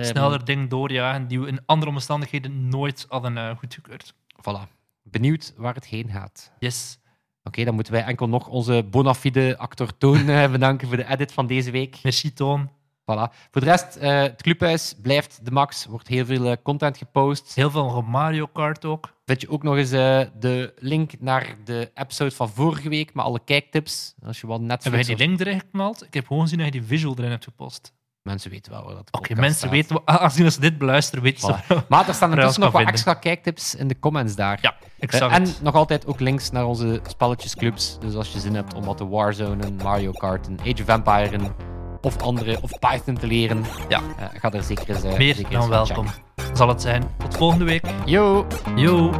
sneller 0.00 0.44
dingen 0.44 0.68
doorjagen 0.68 1.26
die 1.28 1.40
we 1.40 1.46
in 1.48 1.60
andere 1.66 1.90
omstandigheden 1.90 2.68
nooit 2.68 3.06
hadden 3.08 3.56
goedgekeurd. 3.56 4.14
Voilà. 4.36 4.82
Benieuwd 5.14 5.52
waar 5.56 5.74
het 5.74 5.86
heen 5.86 6.10
gaat. 6.10 6.52
Yes. 6.58 6.98
Oké, 7.42 7.64
dan 7.64 7.74
moeten 7.74 7.92
wij 7.92 8.04
enkel 8.04 8.28
nog 8.28 8.48
onze 8.48 8.86
bona 8.90 9.14
fide 9.14 9.58
actor 9.58 9.96
Toon 9.98 10.28
eh, 10.28 10.50
bedanken 10.50 10.88
voor 10.88 10.96
de 10.96 11.08
edit 11.08 11.32
van 11.32 11.46
deze 11.46 11.70
week. 11.70 11.98
Merci, 12.02 12.32
Toon. 12.32 12.70
Voilà. 13.02 13.32
Voor 13.50 13.60
de 13.60 13.66
rest, 13.66 13.96
eh, 13.96 14.20
het 14.20 14.42
clubhuis 14.42 14.94
blijft 15.02 15.44
de 15.44 15.50
max. 15.50 15.84
Er 15.84 15.90
wordt 15.90 16.08
heel 16.08 16.24
veel 16.24 16.46
eh, 16.46 16.56
content 16.62 16.96
gepost. 16.96 17.54
Heel 17.54 17.70
veel 17.70 18.02
Mario 18.02 18.46
Kart 18.46 18.84
ook. 18.84 19.12
Vind 19.24 19.40
je 19.40 19.50
ook 19.50 19.62
nog 19.62 19.76
eens 19.76 19.90
de 19.90 20.74
link 20.78 21.12
naar 21.20 21.56
de 21.64 21.90
episode 21.94 22.30
van 22.30 22.48
vorige 22.48 22.88
week 22.88 23.14
met 23.14 23.24
alle 23.24 23.40
kijktips. 23.44 24.14
Als 24.24 24.40
je 24.40 24.46
wat 24.46 24.58
Hebben 24.58 24.78
wij 24.82 24.90
Netflix... 24.90 25.06
die 25.06 25.28
link 25.28 25.40
erin 25.40 25.60
geknald? 25.60 26.04
Ik 26.06 26.14
heb 26.14 26.26
gewoon 26.26 26.42
gezien 26.42 26.58
dat 26.58 26.66
je 26.66 26.72
die 26.72 26.82
visual 26.82 27.14
erin 27.18 27.30
hebt 27.30 27.44
gepost. 27.44 27.93
Mensen 28.24 28.50
weten 28.50 28.72
wel 28.72 28.84
waar 28.84 28.94
dat 28.94 29.08
Oké, 29.10 29.34
mensen 29.34 29.56
staat. 29.58 29.70
weten... 29.70 30.00
Aangezien 30.04 30.52
ze 30.52 30.60
dit 30.60 30.78
beluisteren, 30.78 31.22
weten 31.24 31.40
ze... 31.68 31.82
Maar 31.88 32.08
er 32.08 32.14
staan 32.14 32.30
intussen 32.34 32.60
nog 32.60 32.70
wat 32.70 32.80
vinden. 32.80 32.92
extra 32.94 33.14
kijktips 33.14 33.74
in 33.74 33.88
de 33.88 33.98
comments 33.98 34.34
daar. 34.34 34.58
Ja, 34.62 34.74
ik 34.98 35.12
Eh, 35.12 35.34
en 35.34 35.46
nog 35.62 35.74
altijd 35.74 36.06
ook 36.06 36.20
links 36.20 36.50
naar 36.50 36.64
onze 36.66 37.00
spelletjesclubs. 37.08 37.98
Dus 38.00 38.14
als 38.14 38.32
je 38.32 38.40
zin 38.40 38.54
hebt 38.54 38.74
om 38.74 38.84
wat 38.84 38.96
te 38.96 39.08
Warzone, 39.08 39.70
Mario 39.82 40.10
Kart, 40.12 40.46
en 40.46 40.58
Age 40.60 40.82
of 40.82 40.88
Empire 40.88 41.38
of 42.00 42.22
andere, 42.22 42.58
of 42.62 42.70
Python 42.78 43.14
te 43.18 43.26
leren, 43.26 43.64
Ja. 43.88 44.00
eh, 44.18 44.26
ga 44.40 44.52
er 44.52 44.62
zeker 44.62 44.88
eens 44.94 45.02
eh, 45.02 45.16
Meer 45.16 45.34
zeker 45.34 45.52
dan 45.52 45.68
welkom. 45.68 46.06
Zal 46.52 46.68
het 46.68 46.82
zijn. 46.82 47.04
Tot 47.18 47.36
volgende 47.36 47.64
week. 47.64 47.84
Yo! 48.04 48.46
Yo. 48.76 49.12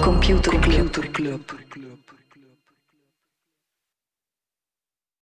Computer 0.00 0.58
Club. 0.60 1.56